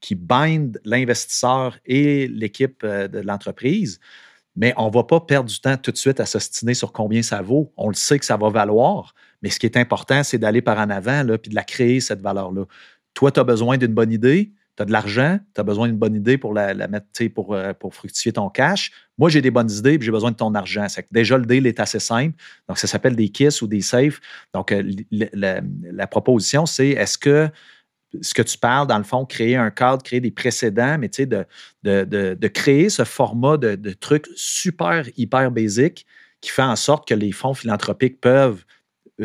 [0.00, 3.98] qui bind l'investisseur et l'équipe de l'entreprise.
[4.54, 7.22] Mais on ne va pas perdre du temps tout de suite à s'ostiner sur combien
[7.22, 7.72] ça vaut.
[7.76, 9.12] On le sait que ça va valoir,
[9.42, 12.20] mais ce qui est important, c'est d'aller par en avant puis de la créer, cette
[12.20, 12.64] valeur-là.
[13.14, 15.96] Toi, tu as besoin d'une bonne idée, tu as de l'argent, tu as besoin d'une
[15.96, 18.92] bonne idée pour la, mettre, pour, euh, pour fructifier ton cash.
[19.18, 20.86] Moi, j'ai des bonnes idées puis j'ai besoin de ton argent.
[21.10, 22.36] Déjà, le deal est assez simple.
[22.68, 24.20] Donc, ça s'appelle des KISS ou des SAFE.
[24.54, 27.48] Donc, euh, la, proposition, c'est est-ce que
[28.22, 31.16] ce que tu parles, dans le fond, créer un cadre, créer des précédents, mais tu
[31.16, 31.44] sais, de,
[31.82, 36.06] de, de, de créer ce format de, trucs super, hyper basique
[36.40, 38.64] qui fait en sorte que les fonds philanthropiques peuvent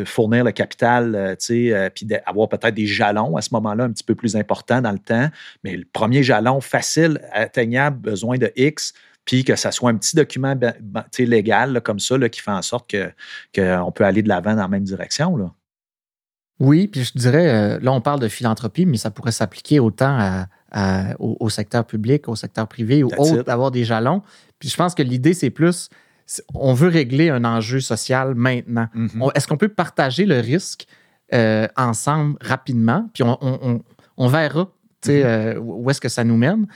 [0.04, 3.84] fournir le capital, euh, tu sais, euh, puis avoir peut-être des jalons à ce moment-là
[3.84, 5.28] un petit peu plus importants dans le temps.
[5.62, 8.92] Mais le premier jalon facile, atteignable, besoin de X,
[9.24, 10.54] puis que ça soit un petit document
[11.18, 13.10] légal là, comme ça là, qui fait en sorte que
[13.54, 15.36] qu'on peut aller de l'avant dans la même direction.
[15.36, 15.52] Là.
[16.60, 20.16] Oui, puis je dirais, euh, là, on parle de philanthropie, mais ça pourrait s'appliquer autant
[20.18, 24.22] à- à- au, au secteur public, au secteur privé ou autre, d'avoir des jalons.
[24.58, 25.88] Puis je pense que l'idée, c'est plus,
[26.54, 28.88] on veut régler un enjeu social maintenant.
[28.94, 29.30] Mhm.
[29.34, 30.86] Est-ce qu'on peut partager le risque
[31.32, 33.08] euh, ensemble rapidement?
[33.12, 33.82] Puis on, on- on-
[34.16, 34.68] on verra
[35.06, 35.12] Mhm.
[35.24, 36.66] euh, où est-ce que ça nous mène.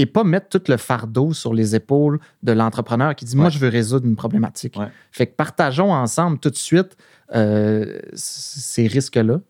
[0.00, 3.58] et pas mettre tout le fardeau sur les épaules de l'entrepreneur qui dit Moi, je
[3.58, 4.78] veux résoudre une problématique.
[5.10, 6.96] Fait que partageons ensemble tout de suite
[7.34, 9.40] euh, ces risques-là.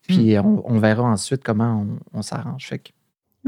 [0.00, 0.62] Puis hmm.
[0.64, 2.66] on, verra ensuite comment on, s'arrange.
[2.66, 2.82] Fait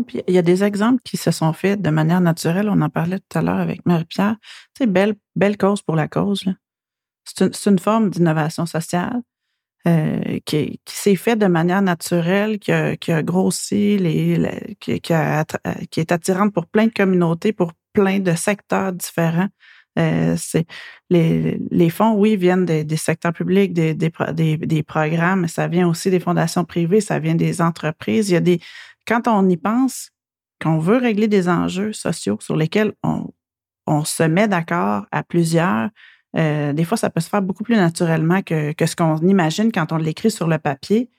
[0.07, 2.68] Puis il y a des exemples qui se sont faits de manière naturelle.
[2.68, 4.36] On en parlait tout à l'heure avec Marie-Pierre.
[4.74, 6.45] Tu belle, belle cause pour la cause.
[7.24, 9.20] C'est une, forme d'innovation sociale.
[9.86, 16.66] Euh, qui, s'est fait de manière naturelle, qui a, grossi, les, qui, est attirante pour
[16.66, 19.49] plein de communautés, pour plein de secteurs différents.
[19.99, 20.66] Euh, c'est
[21.11, 25.88] les, les, fonds, oui, viennent des, secteurs publics, des, des, des, programmes, mais ça vient
[25.88, 28.30] aussi des fondations privées, ça vient des entreprises.
[28.30, 28.61] Il y a des.
[29.07, 30.11] Quand on y pense,
[30.62, 33.28] qu'on veut régler des enjeux sociaux sur lesquels on,
[33.86, 35.91] on se met d'accord à plusieurs,
[36.36, 39.72] euh, des fois, ça peut se faire beaucoup plus naturellement que, que ce qu'on imagine
[39.72, 41.11] quand on l'écrit sur le papier,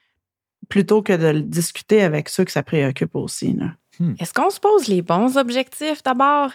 [0.70, 3.58] plutôt que de le discuter avec ceux que ça préoccupe aussi.
[4.00, 4.14] Hmm.
[4.20, 6.52] Est-ce qu'on se pose les bons objectifs d'abord?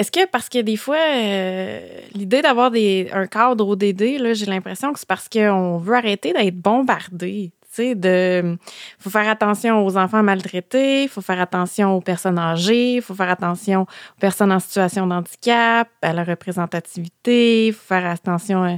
[0.00, 1.78] Est-ce que parce que des fois, euh,
[2.14, 7.52] l'idée d'avoir un cadre ODD, j'ai l'impression que c'est parce qu'on veut arrêter d'être bombardé
[7.78, 8.56] de
[8.98, 13.14] faut faire attention aux enfants maltraités, il faut faire attention aux personnes âgées, il faut
[13.14, 18.64] faire attention aux personnes en situation de handicap, à la représentativité, il faut faire attention.
[18.64, 18.76] Euh,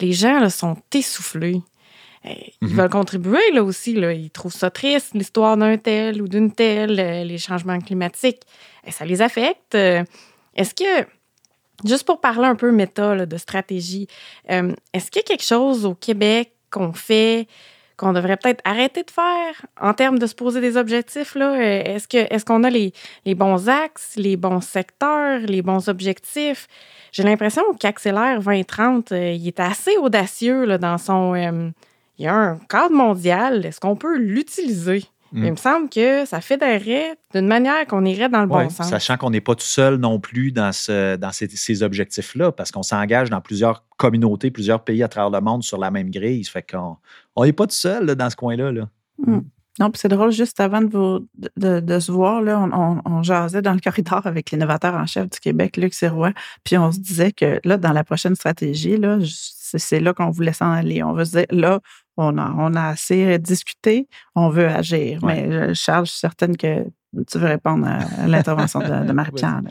[0.00, 1.62] les gens là, sont essoufflés.
[2.26, 2.30] Euh,
[2.62, 2.74] ils mhm.
[2.74, 3.94] veulent contribuer là aussi.
[3.94, 4.12] Là.
[4.12, 8.42] Ils trouvent ça triste, l'histoire d'un tel ou d'une telle, les changements climatiques.
[8.88, 9.76] Ça les affecte.
[10.54, 11.06] Est-ce que,
[11.84, 14.08] juste pour parler un peu méta de stratégie,
[14.48, 17.48] est-ce qu'il y a quelque chose au Québec qu'on fait
[17.96, 21.34] qu'on devrait peut-être arrêter de faire en termes de se poser des objectifs?
[21.34, 21.52] Là?
[21.52, 22.92] Euh, est-ce, est-ce qu'on a les,
[23.34, 26.66] bons axes, les bons secteurs, les bons objectifs?
[27.12, 31.34] J'ai l'impression qu'Accélère 2030, euh, il est assez audacieux là, dans son...
[31.34, 31.70] Euh,
[32.18, 33.66] il y a un cadre mondial.
[33.66, 35.04] Est-ce qu'on peut l'utiliser?
[35.34, 35.44] Mm.
[35.44, 38.88] Il me semble que ça fédérerait d'une manière qu'on irait dans le bon sens.
[38.88, 42.84] Sachant qu'on n'est pas tout seul non plus dans, ce, dans ces, objectifs-là, parce qu'on
[42.84, 46.44] s'engage dans plusieurs communautés, plusieurs pays à travers le monde sur la même grille.
[46.44, 48.70] Ça fait qu'on n'est pas tout seul dans ce coin-là.
[48.70, 48.88] Là.
[49.18, 49.40] Mm.
[49.80, 51.26] Non, puis c'est drôle, juste avant de, vous,
[51.56, 55.40] de, se voir, là, on, on, jasait dans le corridor avec l'innovateur en chef du
[55.40, 56.30] Québec, Luc Sirois,
[56.62, 59.18] puis on se disait que là, dans la prochaine stratégie, là,
[59.76, 61.02] c'est là qu'on voulait s'en aller.
[61.02, 61.80] On veut se dire, là,
[62.16, 65.24] on a, on a assez discuté, on veut agir.
[65.24, 66.84] Mais euh, Charles, je suis certaine que
[67.30, 69.62] tu veux répondre à l'intervention de, Marie-Pierre.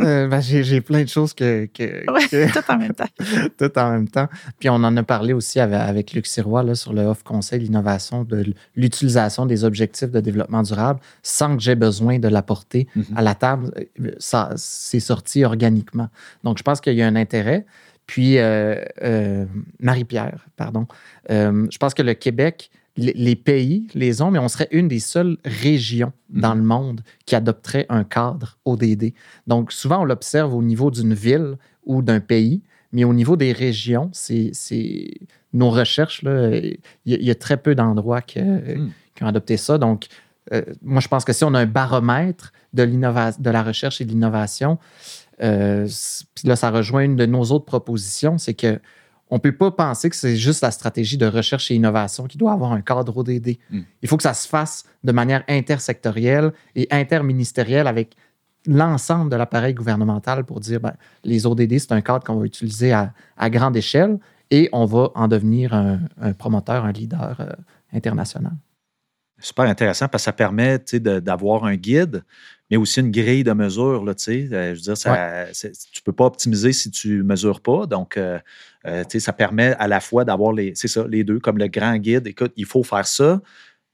[0.00, 1.66] Euh, ben, j'ai plein de choses que.
[2.52, 3.08] tout en même temps.
[3.58, 4.28] tout en même temps.
[4.58, 8.24] Puis on en a parlé aussi avec, Luc Sirois là, sur le Off Conseil l'innovation,
[8.24, 8.44] de
[8.74, 13.16] l'utilisation des objectifs de développement durable sans que j'ai besoin de l'apporter mm-hmm.
[13.16, 13.70] à la table.
[14.18, 16.08] Ça, c'est sorti organiquement.
[16.44, 17.66] Donc, je pense qu'il y a un intérêt.
[18.06, 19.46] Puis, euh, euh,
[19.80, 20.86] Marie-Pierre, pardon.
[21.30, 25.00] Euh, je pense que le Québec, les pays les ont, mais on serait une des
[25.00, 26.40] seules régions mhm.
[26.40, 29.12] dans le monde qui adopterait un cadre ODD.
[29.46, 33.52] Donc, souvent, on l'observe au niveau d'une ville ou d'un pays, mais au niveau des
[33.52, 34.52] régions, c'est
[35.52, 38.90] nos recherches, il y, a très peu d'endroits mhm.
[39.14, 39.78] qui ont adopté ça.
[39.78, 40.06] Donc,
[40.80, 44.10] moi, je pense que si on a un baromètre de, de la recherche et de
[44.10, 44.78] l'innovation,
[45.42, 45.86] euh,
[46.34, 48.80] puis là, ça rejoint une de nos autres propositions, c'est que
[49.28, 52.38] on ne peut pas penser que c'est juste la stratégie de recherche et innovation qui
[52.38, 53.58] doit avoir un cadre ODD.
[53.70, 53.80] Hmm.
[54.02, 58.16] Il faut que ça se fasse de manière intersectorielle et interministérielle avec
[58.66, 62.92] l'ensemble de l'appareil gouvernemental pour dire ben, les ODD, c'est un cadre qu'on va utiliser
[62.92, 63.12] à,
[63.50, 64.18] grande échelle
[64.50, 67.50] et on va en devenir un, promoteur, un leader euh,
[67.92, 68.52] international.
[69.38, 70.78] Super intéressant parce que ça permet
[71.20, 72.24] d'avoir un guide,
[72.70, 74.04] mais aussi une grille de mesure.
[74.04, 77.60] Là, euh, je veux dire, ça, tu ne peux pas optimiser si tu ne mesures
[77.60, 77.86] pas.
[77.86, 78.38] Donc, euh,
[78.86, 82.26] euh, ça permet à la fois d'avoir les, ça, les deux, comme le grand guide.
[82.26, 83.40] Écoute, il faut faire ça,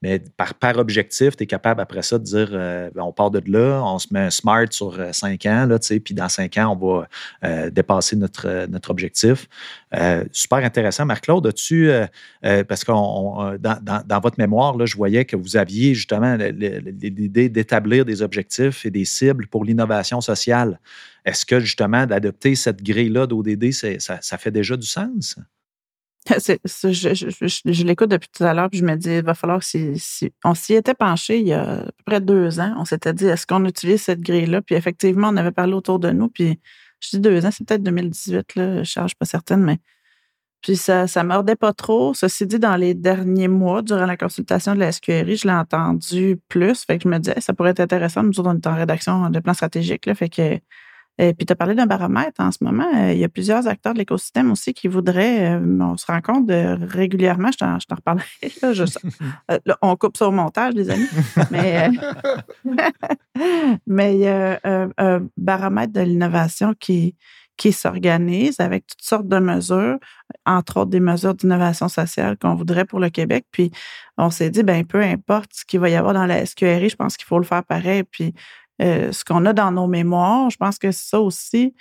[0.03, 3.41] mais par, objectif, tu es capable après ça de dire euh, ben, on part de
[3.47, 6.77] là, on se met un smart sur euh, cinq ans, là, puis dans cinq ans,
[6.77, 7.09] on va
[7.45, 9.49] euh, dépasser notre, notre objectif.
[10.33, 11.07] super intéressant.
[11.07, 11.91] Marc-Claude, as-tu,
[12.69, 12.93] parce que
[13.59, 18.85] dans, dans, votre mémoire, là, je voyais que vous aviez justement l'idée d'établir des objectifs
[18.85, 20.81] et des cibles pour l'innovation sociale.
[21.25, 25.37] Est-ce que justement d'adopter cette grille-là d'ODD, ça fait déjà du sens?
[26.29, 30.01] Je, l'écoute depuis tout à l'heure, puis je me dis, il va falloir si,
[30.45, 32.75] on s'y était penché il y a à peu près deux ans.
[32.79, 34.63] On s'était dit, est-ce qu'on utilise cette grille-là?
[34.63, 36.29] Puis effectivement, on avait parlé autour de nous.
[36.29, 36.61] Puis
[37.01, 39.79] je dis deux ans, c'est peut-être 2018, là, je ne suis pas certaine, mais
[40.63, 42.15] puis ça ne mordait pas trop.
[42.15, 46.39] Ceci dit, dans les derniers mois, durant la consultation de la SQRI, je l'ai entendu
[46.49, 46.85] plus.
[46.85, 48.23] Fait que je me disais, ça pourrait être intéressant.
[48.23, 50.07] Nous autres, on est en rédaction de plan stratégique.
[50.07, 50.61] Là, fait que
[51.19, 52.89] Et puis, tu as parlé d'un baromètre en ce moment.
[53.11, 57.51] Il y a plusieurs acteurs de l'écosystème aussi qui voudraient, on se rend compte régulièrement,
[57.53, 58.25] je t'en, reparlerai,
[59.83, 61.09] on coupe ça au montage, les amis,
[61.51, 61.91] mais,
[63.87, 67.15] mais il y a un baromètre de l'innovation qui,
[67.57, 69.99] qui s'organise avec toutes sortes de mesures,
[70.47, 73.47] entre autres des mesures d'innovation sociale qu'on voudrait pour le Québec.
[73.53, 73.71] Puis
[74.17, 76.97] on s'est dit, ben peu importe ce qu'il va y avoir dans la SQRI, je
[76.97, 78.03] pense qu'il faut le faire pareil.
[78.05, 78.35] Puis
[78.81, 81.75] euh, ce qu'on a dans nos mémoires, je pense que ça aussi,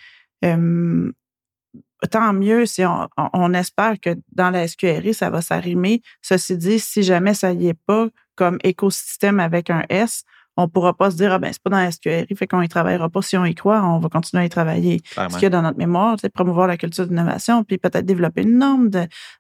[2.10, 6.02] tant mieux si on, espère que dans la SQRI, ça va s'arrimer.
[6.22, 10.24] Ceci dit, si jamais ça n'y est pas comme écosystème avec un S,
[10.58, 12.62] on ne pourra pas se dire, ah ben, c'est pas dans la SQRI, fait qu'on
[12.62, 13.22] y travaillera pas.
[13.22, 15.02] Si on y croit, on va continuer à y travailler.
[15.06, 18.42] Ce qu'il y a dans notre mémoire, c'est promouvoir la culture d'innovation, puis peut-être développer
[18.42, 18.90] une norme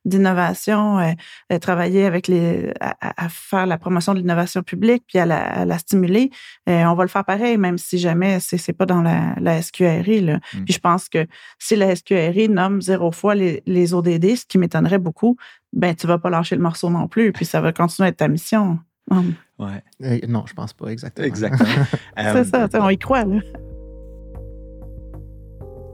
[0.06, 1.12] d'innovation, euh,
[1.52, 6.30] euh, travailler avec les, à, faire la promotion de l'innovation publique, puis à la, stimuler.
[6.70, 9.62] Euh, on va le faire pareil, même si jamais c'est, n'est pas dans la, la
[9.62, 10.22] SQRI.
[10.22, 10.36] Là.
[10.36, 10.64] Mmh.
[10.66, 11.28] Puis je pense que
[11.60, 15.38] si la SQRI nomme zéro fois les, les ODD, ce qui m'étonnerait beaucoup,
[15.74, 18.18] ben tu vas pas lâcher le morceau non plus, puis ça va continuer à être
[18.18, 18.80] ta mission.
[19.10, 19.84] Ouais.
[20.04, 21.28] Euh, non, je pense pas exactement.
[21.28, 21.86] Exactement.
[22.18, 23.40] c'est ça, on y croit, là.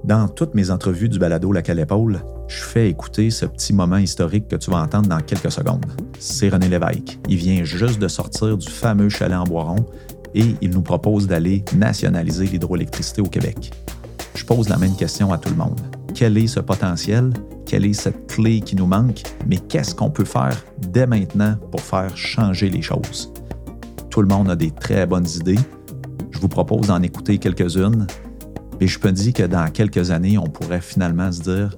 [0.04, 4.48] Dans toutes mes entrevues du balado La Épaule, je fais écouter ce petit moment historique
[4.48, 5.86] que tu vas entendre dans quelques secondes.
[6.18, 7.20] C'est René Lévesque.
[7.28, 9.86] Il vient juste de sortir du fameux chalet en Boiron
[10.34, 13.74] et il nous propose d'aller nationaliser l'hydroélectricité au Québec.
[14.34, 15.97] Je pose la même question à tout le monde.
[16.18, 17.32] Quel est ce potentiel
[17.68, 21.82] quelle est cette clé qui nous manque, mais qu'est-ce qu'on peut faire dès maintenant pour
[21.82, 23.32] faire changer les choses?
[24.10, 25.60] Tout le monde a des très bonnes idées.
[26.32, 28.08] Je vous propose d'en écouter quelques-unes,
[28.80, 31.76] et je peux dire que dans quelques années, on pourrait finalement se dire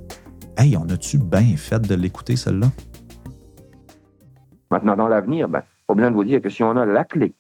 [0.58, 2.68] Hey, on a-tu bien fait de l'écouter, celle-là?
[4.70, 7.34] Maintenant, dans l'avenir, ben, faut bien vous dire que si on a la clé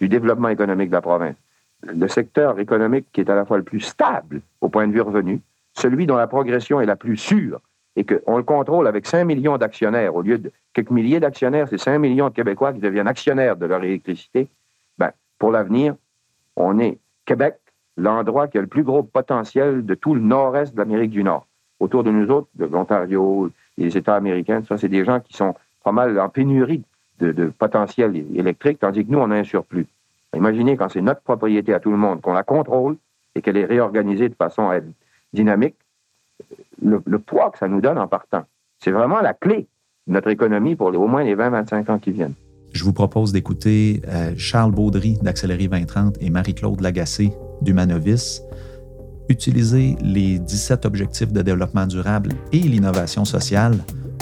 [0.00, 1.36] du développement économique de la province,
[1.82, 5.02] le secteur économique qui est à la fois le plus stable au point de vue
[5.02, 5.42] revenu,
[5.80, 7.60] celui dont la progression est la plus sûre,
[7.96, 11.78] et qu'on le contrôle avec 5 millions d'actionnaires, au lieu de quelques milliers d'actionnaires, c'est
[11.78, 14.48] 5 millions de Québécois qui deviennent actionnaires de leur électricité,
[14.96, 15.94] ben, pour l'avenir,
[16.56, 17.56] on est Québec,
[17.96, 21.46] l'endroit qui a le plus gros potentiel de tout le nord-est de l'Amérique du Nord.
[21.80, 25.54] Autour de nous autres, de l'Ontario, les États américains, ça, c'est des gens qui sont
[25.82, 26.82] pas mal en pénurie
[27.18, 29.86] de, de, potentiel électrique, tandis que nous, on a un surplus.
[30.34, 32.96] Imaginez quand c'est notre propriété à tout le monde, qu'on la contrôle
[33.34, 34.86] et qu'elle est réorganisée de façon à être
[35.32, 35.76] dynamique,
[36.82, 38.44] le, poids que ça nous donne en partant.
[38.78, 39.68] C'est vraiment la clé
[40.06, 42.34] de notre économie pour au moins les 20-25 ans qui viennent.
[42.72, 48.42] Je vous propose d'écouter euh, Charles Baudry d'Accélérer 2030 et Marie-Claude Lagacé d'Humanovis
[49.30, 53.76] utiliser les 17 objectifs de développement durable et l'innovation sociale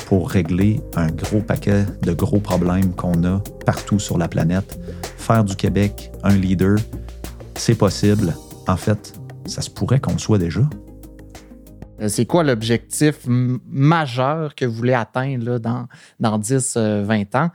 [0.06, 4.78] pour régler un gros paquet de gros problèmes qu'on a partout sur la planète.
[5.16, 6.78] Faire du Québec un leader,
[7.56, 8.34] c'est possible.
[8.68, 10.60] En fait, ça se pourrait qu'on soit déjà.
[12.00, 15.86] Euh, c'est quoi l'objectif majeur que vous voulez atteindre dans,
[16.20, 17.50] dans 10, 20 euh, ans?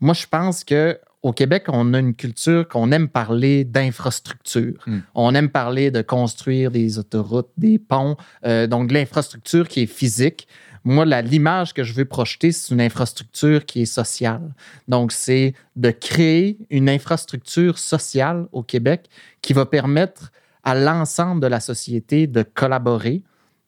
[0.00, 4.74] Moi, je pense que au Québec, on a une culture qu'on aime parler d'infrastructure.
[4.86, 5.00] Hmm.
[5.14, 9.86] On aime parler de construire des autoroutes, des ponts, euh, donc de l'infrastructure qui est
[9.86, 10.48] physique.
[10.84, 14.52] Moi, l'image que je veux projeter, c'est une infrastructure qui est sociale.
[14.88, 19.08] Donc, c'est de créer une infrastructure sociale au Québec
[19.42, 20.32] qui va permettre
[20.64, 23.22] à l'ensemble de la société de collaborer,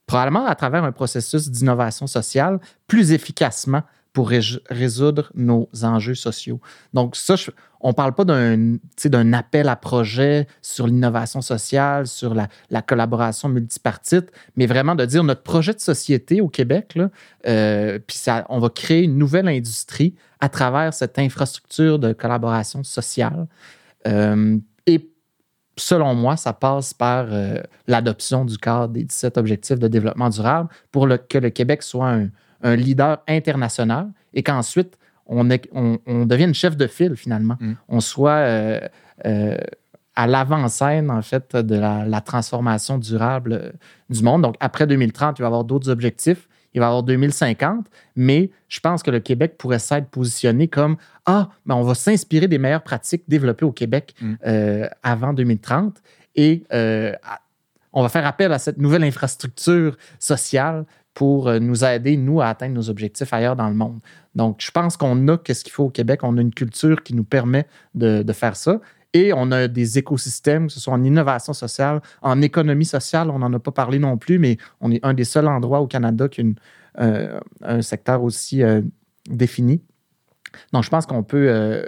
[0.07, 3.83] probablement à travers un processus d'innovation sociale plus efficacement
[4.15, 6.61] pour résoudre nos enjeux sociaux.
[6.93, 7.35] Donc, ça,
[7.81, 14.31] on ne parle pas d'un appel à projet sur l'innovation sociale, sur la, collaboration multipartite,
[14.57, 16.97] mais vraiment de dire notre projet de société au Québec,
[17.49, 23.49] euh, puis on va créer une nouvelle industrie à travers cette infrastructure de collaboration sociale.
[24.07, 24.59] Euh,
[25.77, 30.69] selon moi, ça passe par euh, l'adoption du cadre des 17 objectifs de développement durable
[30.93, 32.31] pour que le Québec soit un,
[32.77, 34.97] leader international et qu'ensuite,
[35.27, 37.57] on, on, devienne chef de file finalement.
[37.61, 37.73] Mm.
[37.89, 38.81] On soit euh,
[39.27, 39.57] euh,
[40.17, 43.75] à l'avant-scène, en fait, de la, transformation durable
[44.09, 44.43] du monde.
[44.43, 48.51] Donc, après 2030, il va y avoir d'autres objectifs il va y avoir 2050, mais
[48.69, 52.59] je pense que le Québec pourrait s'être positionné comme Ah, ben on va s'inspirer des
[52.59, 54.35] meilleures pratiques développées au Québec mm.
[54.47, 56.03] euh, avant 2030
[56.37, 57.13] et euh,
[57.93, 62.49] on va faire appel à cette nouvelle infrastructure sociale pour euh, nous aider, nous, à
[62.49, 64.01] atteindre nos objectifs ailleurs dans le monde.
[64.35, 66.21] Donc, je pense qu'on a ce qu'il faut au Québec.
[66.25, 68.81] On a une culture qui nous permet de, de faire ça.
[69.15, 73.39] Et on a des écosystèmes, que ce soit en innovation sociale, en économie sociale, on
[73.39, 76.29] n'en a pas parlé non plus, mais on est un des seuls endroits au Canada
[76.29, 78.83] qui a euh, un secteur aussi euh,
[79.31, 79.81] défini.
[80.73, 81.87] Donc, je pense qu'on peut,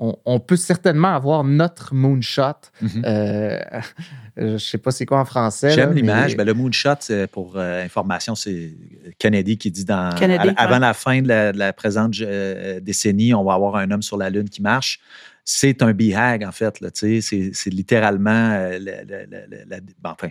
[0.00, 2.42] on, peut certainement avoir notre moonshot.
[2.80, 3.02] Mhm.
[3.04, 3.60] Euh,
[4.36, 5.70] je sais pas c'est quoi en français.
[5.70, 6.36] J'aime l'image.
[6.36, 6.94] Ben, le moonshot,
[7.30, 8.72] pour euh, information, c'est
[9.18, 10.10] Kennedy qui dit dans,
[10.56, 14.30] avant la fin de la, présente euh, décennie, on va avoir un homme sur la
[14.30, 15.00] Lune qui marche
[15.42, 16.78] c'est un BHAG, en fait.
[16.92, 20.28] C'est littéralement la, enfin,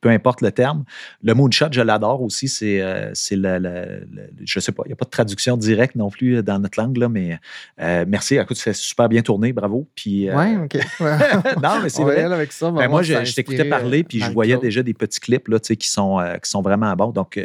[0.00, 0.84] peu importe le terme.
[1.22, 2.48] Le moonshot, je l'adore aussi.
[2.48, 4.06] C'est, euh, c'est le,
[4.44, 6.96] je sais pas, il n'y a pas de traduction directe non plus dans notre langue,
[6.96, 7.38] là, mais
[7.80, 8.36] euh, merci.
[8.36, 9.88] Écoute, c'est super bien tourné, bravo.
[9.94, 10.78] Puis, euh, ouais, OK.
[11.62, 12.22] non, mais c'est vrai.
[12.22, 15.58] Avec ça, ben, moi, je, t'écoutais parler, puis je voyais déjà des petits clips là,
[15.58, 17.10] qui, sont, qui sont vraiment bons.
[17.10, 17.40] Donc,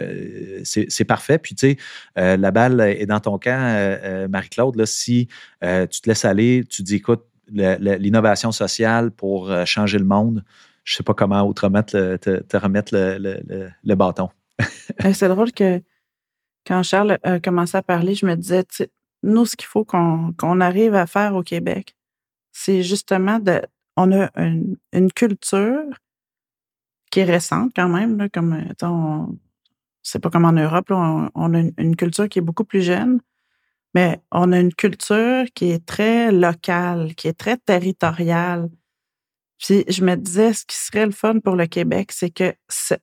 [0.63, 1.37] c'est, c'est parfait.
[1.37, 1.77] Puis, tu
[2.15, 4.75] sais, la balle est dans ton camp, Marie-Claude.
[4.75, 5.27] Là, si
[5.61, 10.43] tu te laisses aller, tu dis, écoute, l'innovation sociale pour changer le monde,
[10.85, 14.29] je sais pas comment te, remettre le, bâton.
[15.03, 15.81] Euh, c'est drôle que
[16.65, 18.63] quand Charles a commencé à parler, je me disais,
[19.23, 21.95] nous, ce qu'il faut qu'on arrive à faire au Québec,
[22.51, 23.61] c'est justement de.
[23.97, 25.83] On a une, culture
[27.11, 28.63] qui est récente quand même, comme
[30.03, 33.19] c'est pas comme en Europe, on, a une, culture qui est beaucoup plus jeune,
[33.95, 38.69] mais on a une culture qui est très locale, qui est très territoriale.
[39.59, 42.95] Puis je me disais, ce qui serait le fun pour le Québec, c'est que ce,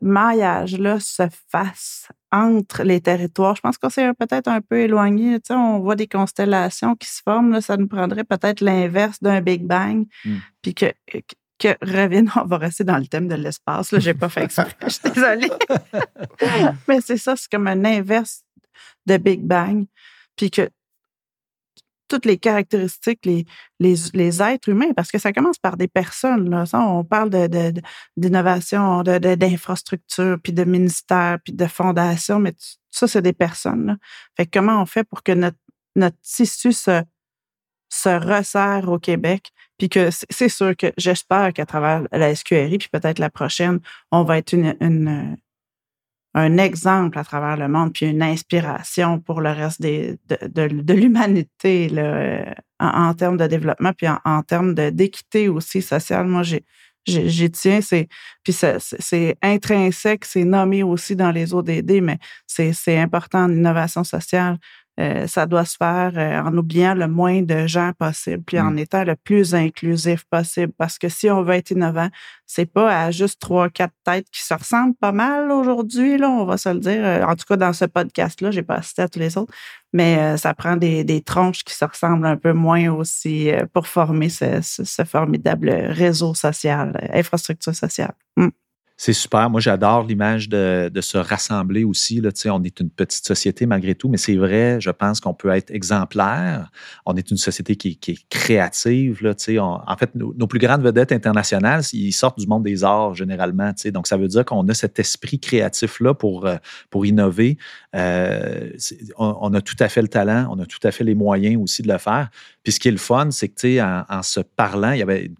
[0.00, 3.56] maillage-là se fasse entre les territoires.
[3.56, 5.40] Je pense qu'on s'est peut-être un peu éloigné.
[5.40, 7.52] Tu sais, on voit des constellations qui se forment.
[7.52, 10.06] Là, ça nous prendrait peut-être l'inverse d'un Big Bang.
[10.24, 10.38] Hmm.
[10.60, 10.92] Puis que,
[11.58, 13.90] que revienne, on va rester dans le thème de l'espace.
[13.90, 14.76] Là, j'ai pas fait exprès.
[14.82, 15.50] Je suis désolée.
[16.88, 18.42] Mais c'est ça, c'est comme un inverse
[19.06, 19.86] de Big Bang.
[20.36, 20.68] Puis que
[22.08, 23.46] toutes les caractéristiques, les,
[23.80, 26.50] les, êtres humains, parce que ça commence par des personnes.
[26.50, 26.66] Là.
[26.66, 27.30] Ça, on parle
[28.16, 32.54] d'innovation, de, d'infrastructure, puis de ministère, puis de fondation, mais
[32.90, 33.98] ça, c'est des personnes.
[34.36, 35.58] Fait comment on fait pour que notre,
[35.96, 37.02] notre tissu se,
[37.88, 42.88] se resserre au Québec, puis que c'est sûr que j'espère qu'à travers la SQRI, puis
[42.92, 43.80] peut-être la prochaine,
[44.10, 45.36] on va être une, une,
[46.34, 50.92] un exemple à travers le monde, puis une inspiration pour le reste des, de, de,
[50.94, 52.44] l'humanité euh,
[52.80, 56.26] en, en, termes de développement, puis en, termes d'équité aussi sociale.
[56.26, 56.42] Moi,
[57.06, 58.08] j'y tiens, c'est
[58.42, 64.58] puis c'est intrinsèque, c'est nommé aussi dans les ODD, mais c'est important l'innovation sociale.
[65.00, 68.70] Euh, ça doit se faire euh, en oubliant le moins de gens possible, puis en
[68.70, 68.78] mmh.
[68.78, 70.72] étant le plus inclusif possible.
[70.78, 72.08] Parce que si on veut être innovant,
[72.46, 76.44] c'est pas à juste trois, quatre têtes qui se ressemblent pas mal aujourd'hui, là, on
[76.44, 77.04] va se le dire.
[77.04, 79.52] Euh, en tout cas, dans ce podcast-là, j'ai pas assisté à tous les autres,
[79.92, 84.28] mais ça prend des, des, tronches qui se ressemblent un peu moins aussi pour former
[84.28, 88.12] ce, ce, formidable réseau social, infrastructure sociale.
[88.36, 88.48] Mmh.
[88.96, 89.50] C'est super.
[89.50, 92.20] Moi, j'adore l'image de, se rassembler aussi.
[92.20, 92.30] Là.
[92.46, 95.72] On est une petite société malgré tout, mais c'est vrai, je pense qu'on peut être
[95.72, 96.70] exemplaire.
[97.04, 99.22] On est une société qui, est créative.
[99.22, 103.72] Là, en fait, nos, plus grandes vedettes internationales, ils sortent du monde des arts généralement.
[103.86, 106.56] Donc, ça veut dire qu'on a cet esprit créatif-là pour, euh,
[106.88, 107.58] pour innover.
[107.96, 108.70] Euh,
[109.18, 111.82] on, a tout à fait le talent, on a tout à fait les moyens aussi
[111.82, 112.30] de le faire.
[112.62, 115.30] Puis ce qui est le fun, c'est que en, en se parlant, il y avait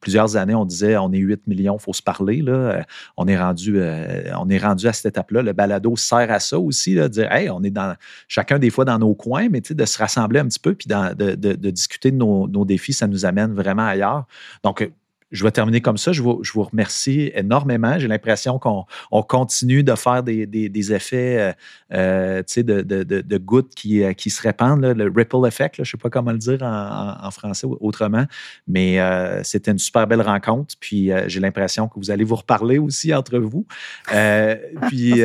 [0.00, 2.42] plusieurs années, on disait on est 8 millions, il faut se parler.
[2.46, 2.82] Euh,
[3.16, 5.42] on, est rendu, euh, on est rendu à cette étape-là.
[5.42, 7.94] Le balado sert à ça aussi, de dire hey, on est dans
[8.28, 11.70] chacun des fois dans nos coins, mais de se rassembler un petit peu puis de,
[11.70, 14.26] discuter de nos, nos, défis, ça nous amène vraiment ailleurs.
[14.62, 14.90] Donc,
[15.34, 16.12] je vais terminer comme ça.
[16.12, 17.98] Je vous, je vous remercie énormément.
[17.98, 21.54] J'ai l'impression qu'on on continue de faire des, des, effets
[21.92, 25.74] euh, euh de, de, de, gouttes qui, euh, qui se répandent, le ripple effect.
[25.76, 28.26] je ne sais pas comment le dire en, en, français autrement,
[28.68, 30.76] mais euh, c'était une super belle rencontre.
[30.78, 33.66] Puis j'ai l'impression que vous allez vous reparler aussi entre vous.
[34.88, 35.22] puis,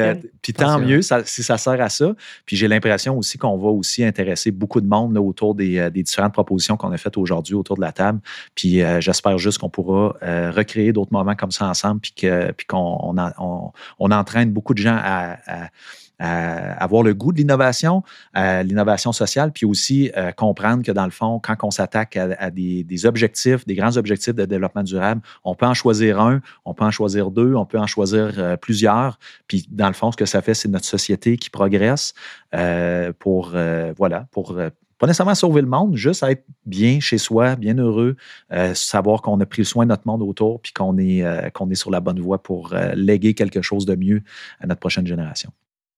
[0.54, 2.14] puis tant mieux si ça sert à ça.
[2.46, 6.34] Puis j'ai l'impression aussi qu'on va aussi intéresser beaucoup de monde autour des, des différentes
[6.34, 8.20] propositions qu'on a faites aujourd'hui autour de la table.
[8.56, 12.14] Puis j'espère juste qu'on pourra euh, recréer d'autres moments comme ça ensemble, puis
[12.68, 13.16] qu'on
[14.00, 15.38] on, entraîne beaucoup de gens à,
[16.20, 18.04] avoir le goût de l'innovation,
[18.36, 23.06] l'innovation sociale, puis aussi euh, comprendre que dans le fond, quand on s'attaque à, des,
[23.06, 26.92] objectifs, des grands objectifs de développement durable, on peut en choisir un, on peut en
[26.92, 29.20] choisir deux, on peut en choisir euh, plusieurs.
[29.48, 32.14] Puis dans le fond, ce que ça fait, c'est notre société qui progresse
[33.20, 33.56] pour
[33.98, 34.56] voilà pour
[35.00, 38.18] pas nécessairement sauver le monde, juste être bien chez soi, bien heureux,
[38.52, 41.70] euh, savoir qu'on a pris soin de notre monde autour, puis qu'on est, euh, qu'on
[41.70, 44.22] est sur la bonne voie pour euh, léguer quelque chose de mieux
[44.60, 45.52] à notre prochaine génération.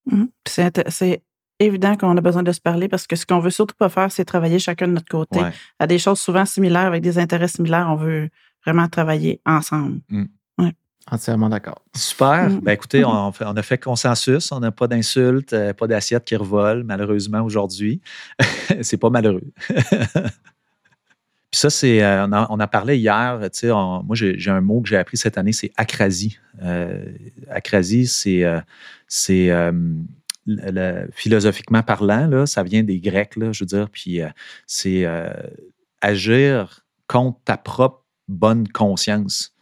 [0.06, 0.26] Mmh.
[0.46, 1.22] C'est
[1.60, 4.12] évident qu'on a besoin de se parler parce que ce qu'on veut surtout pas faire,
[4.12, 5.40] c'est travailler chacun de notre côté
[5.80, 7.88] à des choses souvent similaires, avec des intérêts similaires.
[7.90, 8.30] On veut
[8.66, 10.00] vraiment travailler ensemble.
[10.10, 10.26] Mmh.
[11.10, 11.82] Entièrement d'accord.
[11.96, 12.50] Super.
[12.50, 12.60] Mm.
[12.60, 14.52] Ben, écoutez, on, on, a fait consensus.
[14.52, 18.02] On n'a pas d'insultes, euh, pas d'assiettes qui revolent, malheureusement, aujourd'hui.
[18.82, 19.44] c'est pas malheureux.
[21.52, 24.62] Puis ça, c'est, euh, on, a, on, a, parlé hier, tu sais, moi, j'ai un
[24.62, 26.40] mot que j'ai appris cette année, c'est acrasie.
[26.62, 27.04] Euh,
[27.50, 28.62] acrasie, c'est, euh,
[29.08, 29.52] c'est
[31.12, 34.22] philosophiquement parlant, là, ça vient des Grecs, là, je veux dire, puis
[34.66, 35.06] c'est
[36.00, 39.54] agir contre ta propre bonne conscience.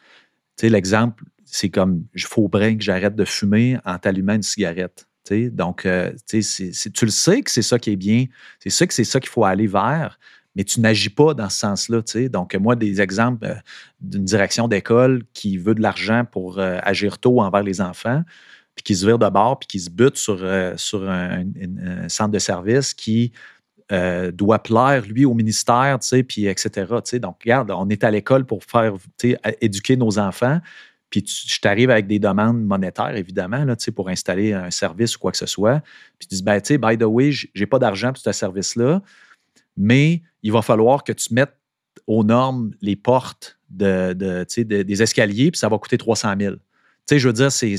[0.57, 5.07] Tu sais, l'exemple, c'est comme, il faudrait que j'arrête de fumer en t'allumant une cigarette.
[5.23, 5.49] sais.
[5.49, 5.87] Donc,
[6.27, 8.25] tu le sais que c'est ça qui est bien,
[8.59, 10.19] c'est ça que c'est ça qu'il faut aller vers,
[10.55, 12.01] mais tu n'agis pas dans ce sens-là.
[12.29, 13.55] Donc, moi, des exemples euh,
[14.01, 18.23] d'une direction d'école qui veut de l'argent pour euh, agir tôt envers les enfants,
[18.75, 21.45] puis qui se vire de bord, puis qui se bute sur, euh, sur un,
[22.07, 23.31] centre de service qui
[24.33, 25.97] doit plaire, lui, au ministère,
[26.27, 26.85] puis etc.
[27.13, 28.93] Donc, regarde, on est à l'école pour faire
[29.61, 30.59] éduquer nos enfants,
[31.09, 35.31] puis je t'arrive avec des demandes monétaires, évidemment, là, pour installer un service ou quoi
[35.31, 35.81] que ce soit.
[36.19, 39.01] Puis tu dis, ben, tu sais, by the way, j'ai pas d'argent pour ce service-là
[39.77, 41.55] mais il va falloir que tu mettes
[42.07, 46.55] aux normes les portes de, des escaliers, puis ça va coûter 300 000.
[46.55, 47.75] Tu sais, je veux dire, c'est,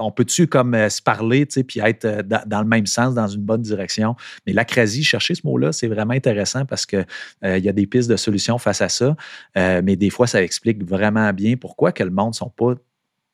[0.00, 3.42] on peut-tu comme euh, se parler, puis être euh, dans, le même sens, dans une
[3.42, 4.16] bonne direction?
[4.46, 7.06] Mais l'acrasie, chercher ce mot-là, c'est vraiment intéressant parce qu'il
[7.44, 9.16] euh, y a des pistes de solutions face à ça.
[9.54, 12.74] mais des fois, ça explique vraiment bien pourquoi que le monde ne sont pas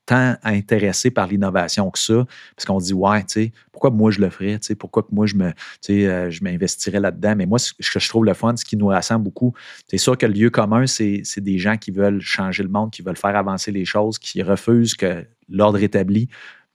[0.06, 2.26] tant intéressé par l'innovation que ça,
[2.56, 5.08] parce qu'on dit, ouais, tu sais, pourquoi moi je le ferais, tu sais, pourquoi que
[5.12, 7.34] moi je me, tu sais, euh, je m'investirais là-dedans?
[7.36, 9.54] Mais moi, ce que je trouve le fun, ce qui nous rassemble beaucoup,
[9.88, 13.02] c'est sûr que le lieu commun, c'est des gens qui veulent changer le monde, qui
[13.02, 16.28] veulent faire avancer les choses, qui refusent que l'ordre établi.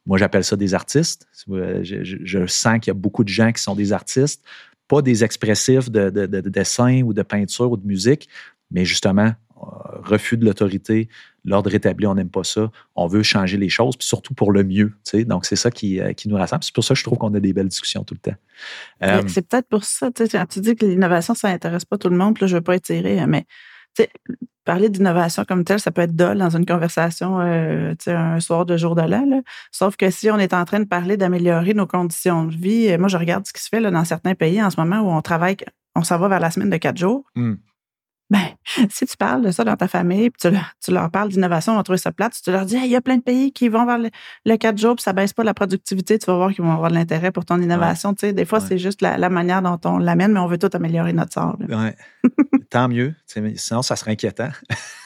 [0.05, 1.27] Moi, j'appelle ça des artistes.
[1.47, 4.43] Je, je sens qu'il y a beaucoup de gens qui sont des artistes,
[4.87, 6.09] pas des expressifs de
[6.49, 8.27] dessin ou de peinture ou de musique,
[8.71, 11.09] mais justement, euh, refus de l'autorité,
[11.49, 12.71] l'ordre établi, on n'aime pas ça.
[12.95, 14.93] On veut changer les choses, puis surtout pour le mieux.
[15.25, 16.63] Donc, c'est ça qui, euh, qui, nous rassemble.
[16.63, 18.37] C'est pour ça que je trouve qu'on a des belles discussions tout le temps.
[19.03, 22.35] Euh, c'est peut-être pour ça, tu dis que l'innovation, ça n'intéresse pas tout le monde,
[22.35, 23.45] puis là, je ne veux pas étirer, hein, mais
[24.63, 28.95] parler d'innovation comme telle, ça peut être dole dans une conversation un soir de jour
[28.95, 29.41] de l'an.
[29.71, 33.09] Sauf que si on est en train de parler d'améliorer nos conditions de vie, moi,
[33.09, 35.21] je regarde ce qui se fait là, dans certains pays en ce moment où on
[35.21, 35.57] travaille,
[35.95, 37.25] on s'en va vers la semaine de quatre jours.
[37.35, 37.55] Mmh.
[38.29, 38.39] Ben,
[38.89, 40.51] si tu parles de ça dans ta famille, puis
[40.81, 43.01] tu, leur parles d'innovation, on va trouver ça plate, tu leur dis, il y a
[43.01, 44.09] plein de pays qui vont vers le,
[44.45, 46.89] le 4 jours, puis ça baisse pas la productivité, tu vas voir qu'ils vont avoir
[46.89, 48.13] de l'intérêt pour ton innovation.
[48.13, 50.69] Tu sais, des fois, c'est juste la, manière dont on l'amène, mais on veut tout
[50.73, 51.57] améliorer notre sort.
[51.67, 51.95] Ouais.
[52.69, 53.15] Tant mieux.
[53.25, 54.49] Sinon, ça serait inquiétant.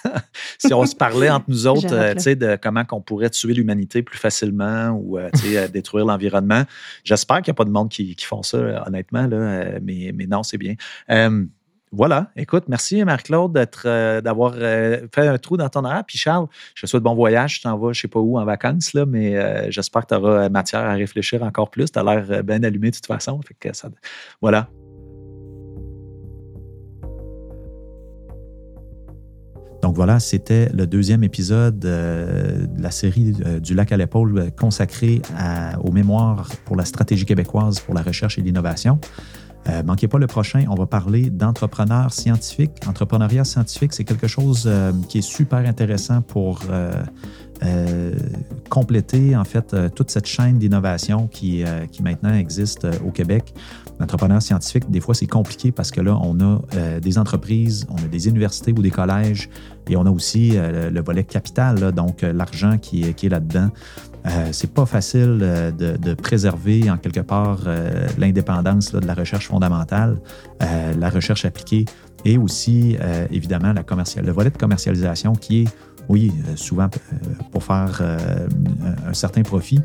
[0.57, 4.17] si on se parlait entre nous autres, euh, de comment on pourrait tuer l'humanité plus
[4.17, 6.63] facilement ou euh, euh, détruire l'environnement.
[7.03, 10.25] J'espère qu'il n'y a pas de monde qui, qui font ça, honnêtement, là, mais, mais
[10.25, 10.75] non, c'est bien.
[11.95, 12.31] Voilà.
[12.35, 16.03] Écoute, merci Marc-Claude euh, d'avoir euh, fait un trou dans ton horaire.
[16.07, 17.57] Puis Charles, je te souhaite bon voyage.
[17.57, 20.19] Tu t'en vas, je ne sais pas où, en vacances, mais euh, j'espère que tu
[20.19, 21.91] auras matière à réfléchir encore plus.
[21.91, 23.39] Tu as l'air bien allumé de toute façon.
[24.41, 24.69] Voilà.
[29.83, 35.21] Donc voilà, c'était le deuxième épisode de la série du lac à l'épaule consacré
[35.83, 38.99] aux mémoires pour la stratégie québécoise pour la recherche et l'innovation.
[39.69, 42.71] Euh, manquez pas le prochain, on va parler d'entrepreneurs scientifiques.
[42.87, 46.91] Entrepreneuriat scientifique, c'est quelque chose euh, qui est super intéressant pour euh,
[48.69, 51.63] compléter en fait toute cette chaîne d'innovation qui
[52.01, 53.53] maintenant existe au Québec.
[54.03, 56.59] L'entrepreneur scientifique, des fois, c'est compliqué parce que là, on a
[56.99, 59.49] des entreprises, on a des universités ou des collèges
[59.89, 63.69] et on a aussi le volet capital, donc l'argent qui, est là-dedans.
[64.25, 69.47] Euh, c'est pas facile euh, de, préserver en quelque part euh, l'indépendance de la recherche
[69.47, 70.17] fondamentale,
[70.97, 71.85] la recherche appliquée
[72.23, 72.95] et aussi
[73.31, 73.83] évidemment la
[74.21, 75.67] le volet de commercialisation qui est
[76.09, 76.89] oui, souvent
[77.51, 78.01] pour faire
[79.07, 79.81] un certain profit,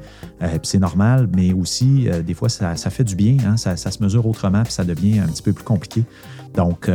[0.63, 4.63] c'est normal, mais aussi des fois ça, fait du bien, hein, ça, se mesure autrement,
[4.63, 6.05] puis ça devient un petit peu plus compliqué.
[6.55, 6.91] Donc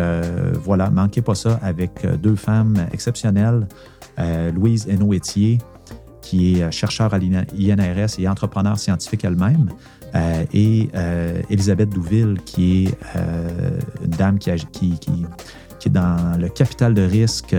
[0.64, 3.68] voilà, manquez pas ça avec deux femmes exceptionnelles,
[4.54, 5.60] Louise Hainaut-Étier,
[6.24, 9.70] qui est euh, chercheur à l'INRS et entrepreneur scientifique elle-même,
[10.16, 12.98] euh, et euh, Elisabeth Douville, qui est
[14.04, 15.26] une dame qui, qui, qui,
[15.90, 17.56] dans le capital de risque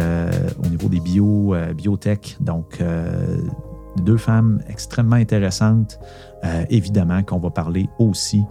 [0.63, 2.37] au niveau des bio, biotech.
[2.41, 2.83] Donc,
[4.03, 5.99] deux femmes extrêmement intéressantes,
[6.71, 8.43] évidemment, qu'on va parler aussi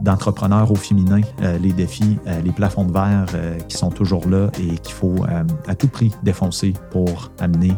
[0.00, 4.28] d'entrepreneurs au féminin, euh, les défis, euh, les plafonds de verre euh, qui sont toujours
[4.28, 5.24] là et qu'il faut
[5.66, 7.72] à tout prix défoncer pour amener,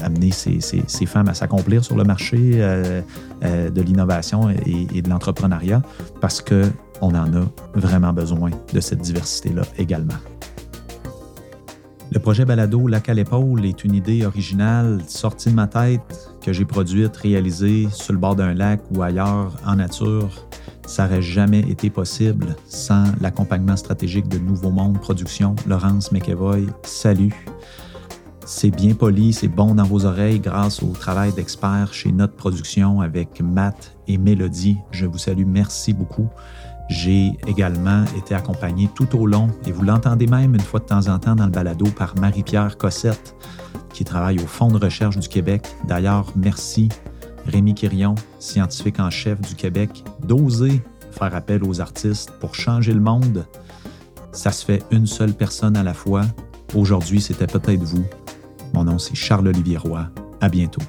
[0.00, 2.58] amener ces, ces, femmes à s'accomplir sur le marché
[3.42, 5.82] de l'innovation et, et, de l'entrepreneuriat
[6.20, 6.40] parce
[7.02, 10.14] qu'on en a vraiment besoin de cette diversité-là également.
[12.12, 16.52] Le projet Balado Lac à l'épaule est une idée originale sortie de ma tête que
[16.52, 20.46] j'ai produite, réalisée sur le bord d'un lac ou ailleurs en nature.
[20.86, 25.56] Ça n'aurait jamais été possible sans l'accompagnement stratégique de Nouveau Monde Production.
[25.66, 27.34] Laurence McEvoy, salut.
[28.44, 33.00] C'est bien poli, c'est bon dans vos oreilles grâce au travail d'experts chez Notre Production
[33.00, 34.76] avec Matt et Mélodie.
[34.90, 36.28] Je vous salue, merci beaucoup.
[36.88, 41.08] J'ai également été accompagné tout au long, et vous l'entendez même une fois de temps
[41.08, 43.34] en temps dans le balado, par Marie-Pierre Cossette,
[43.92, 45.66] qui travaille au Fonds de recherche du Québec.
[45.86, 46.88] D'ailleurs, merci
[47.46, 50.82] Rémi Quirion, scientifique en chef du Québec, d'oser
[51.12, 53.46] faire appel aux artistes pour changer le monde.
[54.32, 56.22] Ça se fait une seule personne à la fois.
[56.74, 58.04] Aujourd'hui, c'était peut-être vous.
[58.72, 60.06] Mon nom, c'est Charles-Olivier Roy.
[60.40, 60.82] À bientôt.